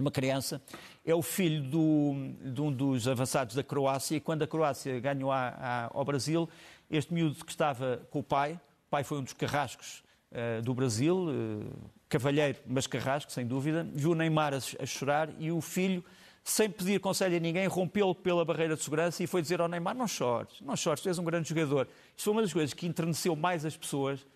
uma 0.00 0.10
criança, 0.10 0.60
é 1.04 1.14
o 1.14 1.22
filho 1.22 1.62
do, 1.62 2.14
de 2.52 2.60
um 2.60 2.72
dos 2.72 3.06
avançados 3.06 3.54
da 3.54 3.62
Croácia 3.62 4.16
e 4.16 4.20
quando 4.20 4.42
a 4.42 4.46
Croácia 4.46 4.98
ganhou 4.98 5.30
a, 5.30 5.48
a, 5.48 5.90
ao 5.92 6.04
Brasil, 6.04 6.48
este 6.90 7.14
miúdo 7.14 7.44
que 7.44 7.52
estava 7.52 8.02
com 8.10 8.18
o 8.18 8.22
pai, 8.22 8.54
o 8.54 8.90
pai 8.90 9.04
foi 9.04 9.18
um 9.18 9.22
dos 9.22 9.32
carrascos 9.32 10.02
uh, 10.32 10.62
do 10.62 10.74
Brasil, 10.74 11.16
uh, 11.16 11.90
cavalheiro, 12.08 12.58
mas 12.66 12.86
carrasco, 12.86 13.30
sem 13.30 13.46
dúvida, 13.46 13.86
viu 13.92 14.14
Neymar 14.14 14.54
a, 14.54 14.56
a, 14.56 14.86
chorar 14.86 15.30
e 15.38 15.52
o 15.52 15.60
filho, 15.60 16.04
sem 16.42 16.68
pedir 16.68 16.98
conselho 16.98 17.36
a 17.36 17.40
ninguém, 17.40 17.66
rompeu 17.66 18.14
pela 18.14 18.44
barreira 18.44 18.74
de 18.74 18.82
segurança 18.82 19.22
e 19.22 19.26
foi 19.26 19.40
dizer 19.42 19.60
ao 19.60 19.68
Neymar, 19.68 19.94
não 19.94 20.08
chores, 20.08 20.60
não 20.60 20.74
chores, 20.76 21.02
tu 21.02 21.08
és 21.08 21.18
um 21.18 21.24
grande 21.24 21.48
jogador. 21.48 21.86
Isto 22.16 22.24
foi 22.24 22.32
uma 22.32 22.42
das 22.42 22.52
coisas 22.52 22.74
que 22.74 22.86
enterneceu 22.86 23.36
mais 23.36 23.64
as 23.64 23.76
pessoas 23.76 24.26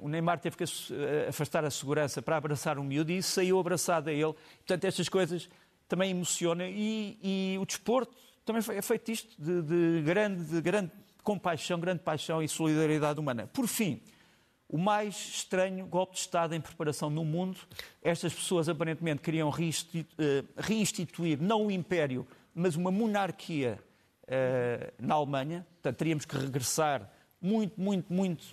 o 0.00 0.08
Neymar 0.08 0.38
teve 0.38 0.56
que 0.56 0.64
eh, 0.64 1.26
afastar 1.28 1.64
a 1.64 1.70
segurança 1.70 2.20
para 2.20 2.36
abraçar 2.36 2.78
o 2.78 2.84
miúdo 2.84 3.10
e 3.12 3.22
saiu 3.22 3.58
abraçado 3.58 4.10
a 4.10 4.12
ele. 4.12 4.34
Portanto, 4.58 4.84
estas 4.84 5.08
coisas 5.08 5.48
também 5.88 6.10
emocionam 6.10 6.66
e, 6.66 7.18
e 7.22 7.58
o 7.58 7.66
desporto 7.66 8.14
também 8.44 8.62
é 8.76 8.82
feito 8.82 9.10
isto 9.10 9.42
de, 9.42 9.62
de, 9.62 10.02
grande, 10.02 10.44
de 10.44 10.60
grande 10.60 10.90
compaixão, 11.22 11.78
grande 11.78 12.00
paixão 12.00 12.42
e 12.42 12.48
solidariedade 12.48 13.20
humana. 13.20 13.46
Por 13.52 13.66
fim, 13.66 14.00
o 14.68 14.78
mais 14.78 15.14
estranho 15.14 15.86
golpe 15.86 16.14
de 16.14 16.20
Estado 16.20 16.54
em 16.54 16.60
preparação 16.60 17.10
no 17.10 17.24
mundo. 17.24 17.58
Estas 18.02 18.32
pessoas 18.32 18.68
aparentemente 18.68 19.20
queriam 19.20 19.50
eh, 19.50 20.44
reinstituir 20.56 21.40
não 21.40 21.66
o 21.66 21.70
império, 21.70 22.26
mas 22.54 22.76
uma 22.76 22.90
monarquia 22.90 23.78
uh, 24.24 24.92
na 24.98 25.14
Alemanha. 25.14 25.66
Portanto, 25.74 25.96
teríamos 25.96 26.24
que 26.24 26.36
regressar 26.36 27.10
muito, 27.40 27.80
muito, 27.80 28.12
muito 28.12 28.44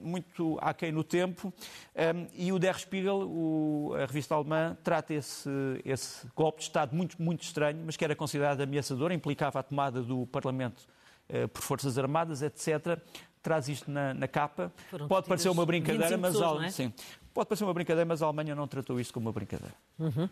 muito 0.00 0.58
aquém 0.60 0.92
no 0.92 1.02
tempo, 1.02 1.52
um, 1.94 2.26
e 2.34 2.52
o 2.52 2.58
Der 2.58 2.78
Spiegel, 2.78 3.22
o, 3.28 3.94
a 3.94 4.06
revista 4.06 4.34
alemã, 4.34 4.76
trata 4.82 5.14
esse, 5.14 5.50
esse, 5.84 6.26
golpe 6.34 6.58
de 6.58 6.64
Estado 6.64 6.94
muito, 6.94 7.20
muito 7.20 7.42
estranho, 7.42 7.82
mas 7.84 7.96
que 7.96 8.04
era 8.04 8.14
considerado 8.14 8.60
ameaçador, 8.60 9.12
implicava 9.12 9.58
a 9.58 9.62
tomada 9.62 10.02
do 10.02 10.26
Parlamento 10.26 10.86
uh, 11.28 11.48
por 11.48 11.62
Forças 11.62 11.98
Armadas, 11.98 12.42
etc. 12.42 12.98
Traz 13.42 13.68
isto 13.68 13.90
na, 13.90 14.12
na 14.12 14.28
capa. 14.28 14.72
Foram 14.90 15.08
Pode 15.08 15.26
parecer 15.26 15.48
uma 15.48 15.64
brincadeira, 15.64 16.16
mas, 16.18 16.32
pessoas, 16.32 16.64
é? 16.64 16.70
sim, 16.70 16.92
pode 17.32 17.48
parecer 17.48 17.64
uma 17.64 17.74
brincadeira, 17.74 18.04
mas 18.04 18.22
a 18.22 18.26
Alemanha 18.26 18.54
não 18.54 18.68
tratou 18.68 19.00
isto 19.00 19.14
como 19.14 19.26
uma 19.26 19.32
brincadeira. 19.32 19.74
Uhum. 19.98 20.28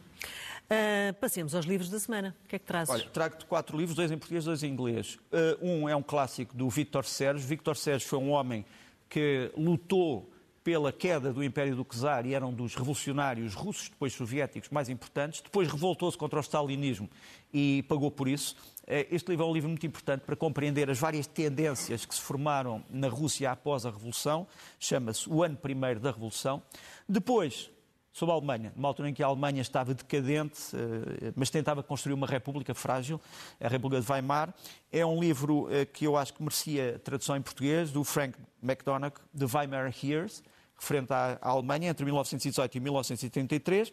Uh, 0.69 1.15
passemos 1.19 1.55
aos 1.55 1.65
livros 1.65 1.89
da 1.89 1.99
semana. 1.99 2.37
O 2.45 2.49
que 2.49 2.57
é 2.57 2.59
que 2.59 2.67
trazes? 2.67 2.93
Olha, 2.93 3.09
trago-te 3.09 3.47
quatro 3.47 3.77
livros, 3.79 3.97
dois 3.97 4.13
em 4.13 4.19
português, 4.19 4.45
dois 4.45 4.63
em 4.63 4.71
inglês. 4.71 5.19
Uh, 5.33 5.67
um 5.67 5.89
é 5.89 5.97
um 5.97 6.03
clássico 6.03 6.55
do 6.55 6.69
Victor 6.69 7.07
Sérgio. 7.07 7.47
Victor 7.47 7.75
Sérgio 7.75 8.07
foi 8.07 8.19
um 8.19 8.31
homem 8.31 8.67
que 9.09 9.51
lutou 9.57 10.31
pela 10.68 10.92
queda 10.92 11.33
do 11.33 11.42
Império 11.42 11.75
do 11.75 11.83
Czar 11.83 12.27
e 12.27 12.35
era 12.35 12.47
um 12.47 12.53
dos 12.53 12.75
revolucionários 12.75 13.55
russos, 13.55 13.88
depois 13.88 14.12
soviéticos, 14.12 14.68
mais 14.68 14.90
importantes. 14.90 15.40
Depois 15.40 15.66
revoltou-se 15.66 16.18
contra 16.18 16.38
o 16.38 16.42
stalinismo 16.42 17.09
e 17.53 17.83
pagou 17.88 18.11
por 18.11 18.29
isso. 18.29 18.55
Eh, 18.87 19.07
este 19.11 19.31
livro 19.31 19.47
é 19.47 19.49
um 19.49 19.53
livro 19.55 19.68
muito 19.71 19.87
importante 19.87 20.23
para 20.27 20.37
compreender 20.37 20.90
as 20.90 20.99
várias 20.99 21.27
tendências 21.27 22.05
que 22.05 22.14
se 22.14 22.21
formaram 22.21 22.85
na 22.90 23.09
Rússia 23.09 23.51
após 23.51 23.87
a 23.87 23.90
Revolução. 23.90 24.47
Chama-se 24.79 25.27
O 25.31 25.42
Ano 25.42 25.57
Primeiro 25.57 26.01
da 26.01 26.11
Revolução. 26.11 26.62
Depois, 27.09 27.71
sobre 28.19 28.33
a 28.33 28.37
Alemanha, 28.37 28.73
numa 28.75 28.89
altura 28.89 29.09
em 29.09 29.15
que 29.15 29.23
a 29.23 29.27
Alemanha 29.27 29.63
estava 29.63 29.95
decadente, 29.95 30.59
eh, 30.75 31.33
mas 31.37 31.51
tentava 31.51 31.85
construir 31.85 32.15
uma 32.15 32.27
república 32.27 32.75
frágil, 32.75 33.21
a 33.61 33.69
República 33.69 34.03
de 34.03 34.11
Weimar. 34.11 34.53
É 34.91 35.07
um 35.07 35.21
livro 35.21 35.69
eh, 35.71 35.85
que 35.85 36.05
eu 36.05 36.17
acho 36.17 36.35
que 36.35 36.43
merecia 36.43 37.01
tradução 37.05 37.37
em 37.37 37.43
português, 37.43 37.93
do 37.93 38.03
Frank 38.03 38.37
McDonagh, 38.61 39.15
The 39.39 39.47
Weimar 39.55 39.95
Years, 40.03 40.43
referente 40.77 41.13
à 41.13 41.39
Alemanha, 41.41 41.91
entre 41.91 42.05
1918 42.05 42.75
e 42.75 42.81
1933. 42.81 43.93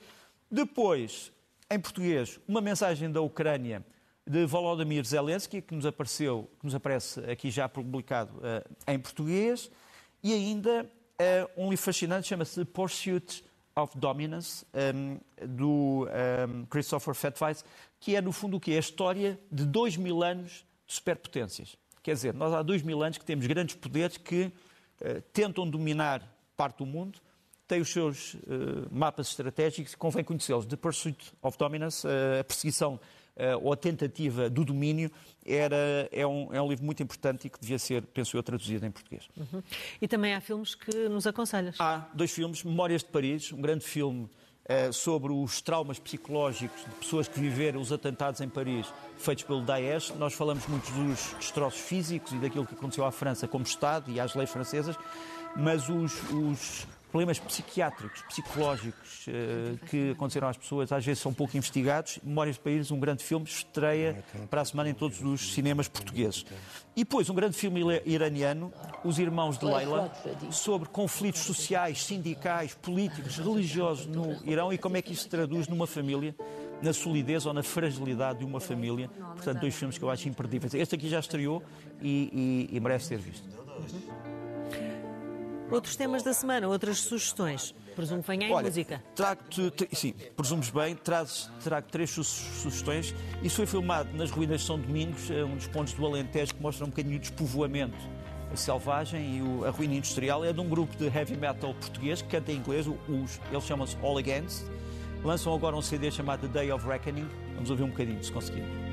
Depois, 0.50 1.32
em 1.70 1.80
português, 1.80 2.40
uma 2.48 2.62
mensagem 2.62 3.12
da 3.12 3.22
Ucrânia 3.22 3.86
de 4.26 4.44
Volodymyr 4.48 5.06
Zelensky, 5.06 5.62
que 5.62 5.76
nos, 5.76 5.86
apareceu, 5.86 6.50
que 6.60 6.66
nos 6.66 6.74
aparece 6.74 7.20
aqui 7.30 7.52
já 7.52 7.70
publicado 7.70 8.36
uh, 8.38 8.92
em 8.92 8.98
português, 8.98 9.70
e 10.24 10.34
ainda 10.34 10.90
um 11.56 11.70
livro 11.70 11.86
fascinante, 11.86 12.28
chama-se 12.28 12.66
Pursuit 12.66 13.42
of 13.78 13.98
Dominance, 13.98 14.66
um, 14.74 15.20
do 15.46 16.08
um, 16.08 16.66
Christopher 16.68 17.14
Fettweis, 17.14 17.64
que 18.00 18.16
é, 18.16 18.22
no 18.22 18.32
fundo, 18.32 18.56
o 18.56 18.60
que 18.60 18.72
é 18.72 18.78
a 18.78 18.80
história 18.80 19.38
de 19.52 19.66
dois 19.66 19.98
mil 19.98 20.24
anos 20.24 20.66
de 20.88 20.94
superpotências. 20.94 21.76
Quer 22.02 22.14
dizer, 22.14 22.34
nós 22.34 22.54
há 22.54 22.62
dois 22.62 22.82
mil 22.82 23.04
anos 23.04 23.18
que 23.18 23.26
temos 23.26 23.46
grandes 23.48 23.76
poderes 23.76 24.16
que 24.16 24.46
uh, 24.46 25.22
tentam 25.34 25.70
dominar 25.70 26.22
parte 26.56 26.78
do 26.78 26.86
mundo, 26.86 27.20
têm 27.68 27.82
os 27.82 27.90
seus 27.90 28.36
uh, 28.36 28.40
mapas 28.90 29.28
estratégicos 29.28 29.94
convém 29.96 30.24
conhecê-los. 30.24 30.66
The 30.66 30.78
Pursuit 30.78 31.34
of 31.42 31.58
Dominance, 31.58 32.08
uh, 32.08 32.40
a 32.40 32.44
perseguição 32.46 32.98
ou 33.62 33.74
a 33.74 33.76
tentativa 33.76 34.50
do 34.50 34.64
domínio, 34.64 35.12
era, 35.46 36.10
é, 36.12 36.26
um, 36.26 36.54
é 36.54 36.62
um 36.62 36.68
livro 36.70 36.86
muito 36.86 37.04
importante 37.04 37.46
e 37.48 37.50
que 37.50 37.60
devia 37.60 37.78
ser, 37.78 38.02
penso 38.02 38.36
eu, 38.36 38.42
traduzido 38.42 38.86
em 38.86 38.92
português. 38.92 39.28
Uhum. 39.38 39.62
E 40.02 40.08
também 40.08 40.34
há 40.34 40.42
filmes 40.42 40.74
que 40.74 41.10
nos 41.10 41.28
aconselhas? 41.28 41.76
Há 41.80 42.10
dois 42.14 42.32
filmes, 42.32 42.64
Memórias 42.64 43.04
de 43.04 43.10
Paris, 43.10 43.52
um 43.52 43.62
grande 43.62 43.84
filme 43.84 44.24
uh, 44.70 44.94
sobre 44.94 45.32
os 45.32 45.62
traumas 45.62 46.00
psicológicos 46.00 46.84
de 46.84 46.90
pessoas 46.96 47.28
que 47.28 47.40
viveram 47.40 47.80
os 47.80 47.92
atentados 47.92 48.42
em 48.42 48.50
Paris 48.50 48.92
feitos 49.18 49.44
pelo 49.44 49.62
Daesh. 49.62 50.14
Nós 50.18 50.34
falamos 50.34 50.66
muito 50.68 50.90
dos 50.92 51.34
destroços 51.38 51.82
físicos 51.82 52.32
e 52.34 52.38
daquilo 52.38 52.66
que 52.66 52.74
aconteceu 52.74 53.06
à 53.06 53.12
França 53.12 53.48
como 53.48 53.66
Estado 53.66 54.12
e 54.12 54.20
às 54.20 54.34
leis 54.34 54.50
francesas, 54.50 54.98
mas 55.56 55.90
os, 55.90 56.14
os 56.32 56.88
problemas 57.16 57.40
psiquiátricos, 57.40 58.24
psicológicos 58.24 59.28
uh, 59.28 59.78
que 59.86 60.12
aconteceram 60.12 60.50
às 60.50 60.58
pessoas, 60.58 60.92
às 60.92 61.06
vezes 61.06 61.24
são 61.24 61.34
pouco 61.34 61.56
investigados. 61.56 62.20
Memórias 62.22 62.58
de 62.58 62.62
País, 62.62 62.92
um 62.92 63.00
grande 63.00 63.24
filme, 63.24 63.46
estreia 63.46 64.22
para 64.50 64.60
a 64.60 64.66
semana 64.66 64.90
em 64.90 64.94
todos 64.94 65.22
os 65.22 65.54
cinemas 65.54 65.88
portugueses. 65.88 66.46
E 66.94 67.06
depois, 67.06 67.30
um 67.30 67.34
grande 67.34 67.56
filme 67.56 67.80
iraniano, 68.06 68.74
Os 69.02 69.18
Irmãos 69.18 69.58
de 69.58 69.64
Leila, 69.64 70.12
sobre 70.52 70.90
conflitos 70.90 71.40
sociais, 71.44 72.04
sindicais, 72.04 72.74
políticos, 72.74 73.38
religiosos 73.38 74.08
no 74.08 74.38
Irão 74.44 74.74
e 74.74 74.78
como 74.78 74.98
é 74.98 75.02
que 75.02 75.14
isso 75.14 75.24
se 75.24 75.30
traduz 75.30 75.70
numa 75.70 75.88
família 75.88 76.36
na 76.82 76.92
solidez 76.92 77.46
ou 77.46 77.54
na 77.54 77.64
fragilidade 77.64 78.40
de 78.40 78.46
uma 78.46 78.60
família. 78.60 79.08
Portanto, 79.08 79.62
dois 79.62 79.74
filmes 79.74 79.98
que 79.98 80.04
eu 80.04 80.10
acho 80.10 80.28
imperdíveis. 80.28 80.74
Este 80.74 80.96
aqui 80.96 81.08
já 81.08 81.22
estreou 81.22 81.64
e, 82.02 82.68
e, 82.70 82.76
e 82.76 82.80
merece 82.82 83.06
ser 83.06 83.20
visto. 83.20 83.48
Outros 85.72 85.96
temas 85.96 86.22
da 86.24 86.34
semana, 86.34 86.68
outras 86.68 87.00
sugestões. 87.00 87.74
Presumo 87.96 88.22
que 88.22 88.28
venha 88.28 88.48
em 88.48 88.52
Olha, 88.54 88.68
música. 88.68 89.02
Trago-te, 89.16 89.72
sim, 89.96 90.14
presumes 90.36 90.70
bem, 90.70 90.96
trazes, 90.96 91.50
trago 91.64 91.88
três 91.90 92.10
su- 92.12 92.24
sugestões. 92.24 93.16
Isso 93.42 93.56
foi 93.58 93.66
filmado 93.66 94.10
nas 94.16 94.30
ruínas 94.30 94.62
de 94.62 94.68
São 94.68 94.78
Domingos, 94.80 95.32
é 95.32 95.44
um 95.44 95.56
dos 95.56 95.68
pontos 95.68 95.94
do 95.94 96.06
Alentejo 96.06 96.54
que 96.54 96.62
mostra 96.62 96.86
um 96.86 96.90
bocadinho 96.90 97.16
o 97.18 97.20
despovoamento 97.20 97.98
selvagem 98.54 99.38
e 99.38 99.42
o- 99.42 99.66
a 99.66 99.70
ruína 99.70 99.96
industrial. 99.96 100.46
É 100.46 100.54
de 100.54 100.62
um 100.62 100.70
grupo 100.70 100.96
de 100.96 101.06
heavy 101.08 101.36
metal 101.36 101.74
português 101.74 102.22
que 102.22 102.30
canta 102.30 102.52
em 102.54 102.56
inglês, 102.58 102.86
os, 102.88 103.40
eles 103.52 103.64
chamam-se 103.66 103.98
All 104.02 104.18
Against. 104.18 104.66
Lançam 105.24 105.54
agora 105.54 105.76
um 105.76 105.82
CD 105.82 106.10
chamado 106.12 106.42
The 106.48 106.60
Day 106.60 106.72
of 106.72 106.88
Reckoning. 106.88 107.28
Vamos 107.56 107.70
ouvir 107.70 107.84
um 107.84 107.90
bocadinho, 107.90 108.24
se 108.24 108.32
conseguirmos. 108.32 108.85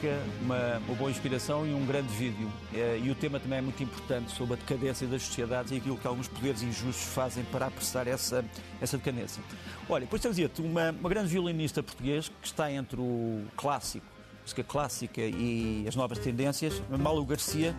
Música, 0.00 0.18
uma, 0.42 0.78
uma 0.86 0.96
boa 0.96 1.10
inspiração 1.10 1.66
e 1.66 1.74
um 1.74 1.84
grande 1.84 2.08
vídeo. 2.08 2.50
Eh, 2.74 3.00
E 3.04 3.10
o 3.10 3.14
tema 3.14 3.38
também 3.38 3.58
é 3.58 3.62
muito 3.62 3.82
importante 3.82 4.32
sobre 4.32 4.54
a 4.54 4.56
decadência 4.56 5.06
das 5.06 5.22
sociedades 5.22 5.72
e 5.72 5.76
aquilo 5.76 5.96
que 5.96 6.06
alguns 6.06 6.26
poderes 6.26 6.62
injustos 6.62 7.04
fazem 7.12 7.44
para 7.44 7.66
apressar 7.66 8.08
essa, 8.08 8.44
essa 8.80 8.96
decadência. 8.96 9.42
Olha, 9.88 10.02
depois 10.02 10.22
trazia-te 10.22 10.62
uma, 10.62 10.90
uma 10.90 11.08
grande 11.08 11.28
violinista 11.28 11.82
português 11.82 12.28
que 12.28 12.46
está 12.46 12.72
entre 12.72 12.98
o 13.00 13.44
clássico, 13.56 14.06
música 14.42 14.64
clássica 14.64 15.20
e 15.20 15.84
as 15.86 15.94
novas 15.94 16.18
tendências, 16.18 16.82
Malu 16.88 17.24
Garcia, 17.24 17.76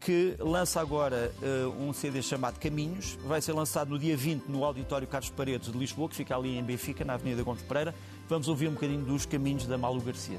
que 0.00 0.36
lança 0.38 0.80
agora 0.80 1.32
eh, 1.42 1.66
um 1.78 1.92
CD 1.92 2.22
chamado 2.22 2.58
Caminhos. 2.60 3.18
Vai 3.24 3.40
ser 3.40 3.52
lançado 3.52 3.88
no 3.88 3.98
dia 3.98 4.16
20 4.16 4.44
no 4.48 4.64
Auditório 4.64 5.08
Carlos 5.08 5.30
Paredes 5.30 5.72
de 5.72 5.78
Lisboa, 5.78 6.08
que 6.08 6.16
fica 6.16 6.36
ali 6.36 6.56
em 6.56 6.62
Benfica, 6.62 7.04
na 7.04 7.14
Avenida 7.14 7.42
Gomes 7.42 7.62
Pereira. 7.62 7.94
Vamos 8.28 8.48
ouvir 8.48 8.68
um 8.68 8.74
bocadinho 8.74 9.02
dos 9.02 9.26
caminhos 9.26 9.66
da 9.66 9.76
Malu 9.76 10.00
Garcia. 10.00 10.38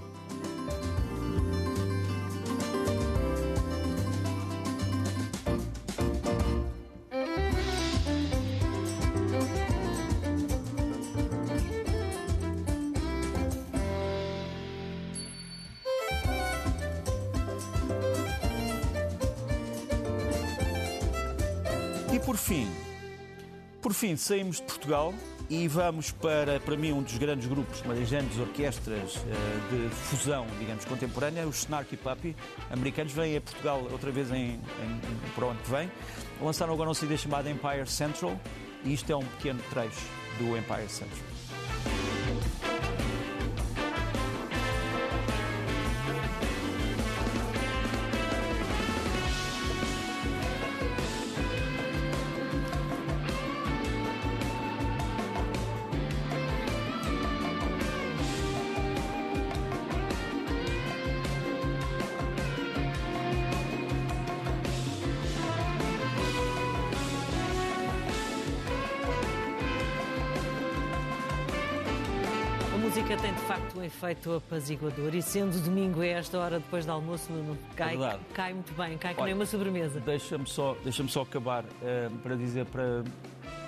Por 22.35 22.39
fim, 22.39 22.67
por 23.81 23.93
fim, 23.93 24.17
saímos 24.17 24.57
de 24.57 24.63
Portugal 24.63 25.13
e 25.49 25.69
vamos 25.69 26.11
para, 26.11 26.59
para 26.59 26.75
mim, 26.75 26.91
um 26.91 27.01
dos 27.01 27.17
grandes 27.17 27.47
grupos, 27.47 27.79
uma 27.83 27.95
das 27.95 28.09
grandes 28.09 28.37
orquestras 28.37 29.15
eh, 29.15 29.87
de 29.87 29.89
fusão, 29.95 30.45
digamos, 30.59 30.83
contemporânea, 30.83 31.47
os 31.47 31.59
Snarky 31.59 31.95
Puppy, 31.95 32.35
americanos, 32.69 33.13
vêm 33.13 33.37
a 33.37 33.41
Portugal 33.41 33.87
outra 33.89 34.11
vez 34.11 34.29
em, 34.31 34.55
em, 34.55 35.31
para 35.33 35.45
o 35.45 35.49
ano 35.51 35.59
que 35.63 35.71
vem. 35.71 35.89
Lançaram 36.41 36.73
agora 36.73 36.89
um 36.89 36.93
CD 36.93 37.17
chamado 37.17 37.49
Empire 37.49 37.87
Central 37.87 38.37
e 38.83 38.93
isto 38.93 39.09
é 39.09 39.15
um 39.15 39.23
pequeno 39.23 39.61
trecho 39.69 40.01
do 40.37 40.57
Empire 40.57 40.89
Central. 40.89 41.34
Música 73.05 73.21
tem 73.21 73.33
de 73.33 73.41
facto 73.41 73.77
um 73.77 73.83
efeito 73.83 74.33
apaziguador 74.33 75.13
e 75.13 75.21
sendo 75.21 75.61
domingo 75.63 76.01
a 76.01 76.07
esta 76.07 76.39
hora 76.39 76.59
depois 76.59 76.87
do 76.87 76.91
almoço, 76.91 77.31
Nuno, 77.31 77.55
cai, 77.75 77.95
verdade. 77.95 78.19
cai 78.33 78.53
muito 78.53 78.73
bem, 78.73 78.97
cai 78.97 79.13
que 79.13 79.21
Olha, 79.21 79.25
nem 79.27 79.35
uma 79.35 79.45
sobremesa. 79.45 79.99
Deixa-me 79.99 80.47
só, 80.47 80.75
deixa 80.83 81.07
só 81.07 81.21
acabar 81.21 81.63
eh, 81.83 82.09
para 82.23 82.35
dizer 82.35 82.65
para 82.65 83.03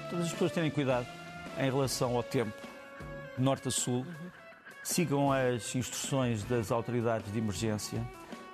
todas 0.09 0.25
as 0.25 0.31
pessoas 0.31 0.51
terem 0.51 0.71
cuidado 0.71 1.05
em 1.59 1.65
relação 1.69 2.15
ao 2.15 2.23
tempo, 2.23 2.51
norte 3.37 3.67
a 3.67 3.71
sul. 3.71 4.07
Sigam 4.81 5.31
as 5.31 5.75
instruções 5.75 6.43
das 6.43 6.71
autoridades 6.71 7.31
de 7.31 7.37
emergência, 7.37 8.01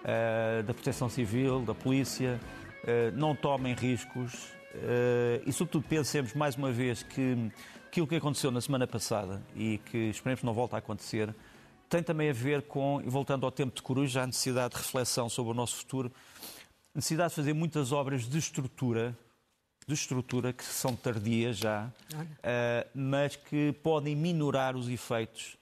eh, 0.04 0.64
da 0.64 0.74
Proteção 0.74 1.08
Civil, 1.08 1.62
da 1.62 1.74
Polícia. 1.74 2.38
eh, 2.86 3.10
não 3.16 3.34
tomem 3.34 3.74
riscos 3.74 4.52
eh, 4.74 5.42
e, 5.46 5.54
sobretudo, 5.54 5.86
pensemos 5.88 6.34
mais 6.34 6.58
uma 6.58 6.74
vez 6.74 7.04
que 7.04 7.38
aquilo 7.94 8.08
que 8.08 8.16
aconteceu 8.16 8.50
na 8.50 8.60
semana 8.60 8.88
passada 8.88 9.40
e 9.56 9.78
que 9.78 10.10
esperemos 10.10 10.40
que 10.40 10.46
não 10.48 10.54
volte 10.54 10.74
a 10.74 10.80
acontecer 10.80 11.32
tem 11.88 12.02
também 12.02 12.28
a 12.28 12.34
ver 12.34 12.64
com, 12.64 13.00
e 13.06 13.08
voltando 13.08 13.46
ao 13.46 13.52
tempo 13.52 13.76
de 13.76 13.84
coruja, 13.84 14.24
a 14.24 14.26
necessidade 14.26 14.74
de 14.74 14.82
reflexão 14.82 15.30
sobre 15.30 15.52
o 15.52 15.54
nosso 15.54 15.76
futuro 15.76 16.12
necessidade 16.96 17.30
de 17.30 17.36
fazer 17.36 17.54
muitas 17.54 17.92
obras 17.92 18.28
de 18.28 18.36
estrutura, 18.36 19.16
de 19.88 19.94
estrutura 19.94 20.52
que 20.52 20.64
são 20.64 20.96
tardias 20.96 21.58
já, 21.58 21.92
eh, 22.42 22.88
mas 22.96 23.36
que 23.36 23.74
podem 23.84 24.16
minorar 24.16 24.76
os 24.76 24.90
efeitos 24.90 25.56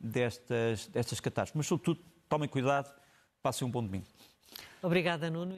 destas, 0.00 0.86
destas 0.86 1.20
catástrofes. 1.20 1.54
Mas, 1.54 1.66
sobretudo, 1.66 2.00
tomem 2.30 2.48
cuidado, 2.48 2.90
passem 3.42 3.68
um 3.68 3.70
bom 3.70 3.82
domingo. 3.82 4.06
Obrigada, 4.82 5.28
Nuno. 5.28 5.52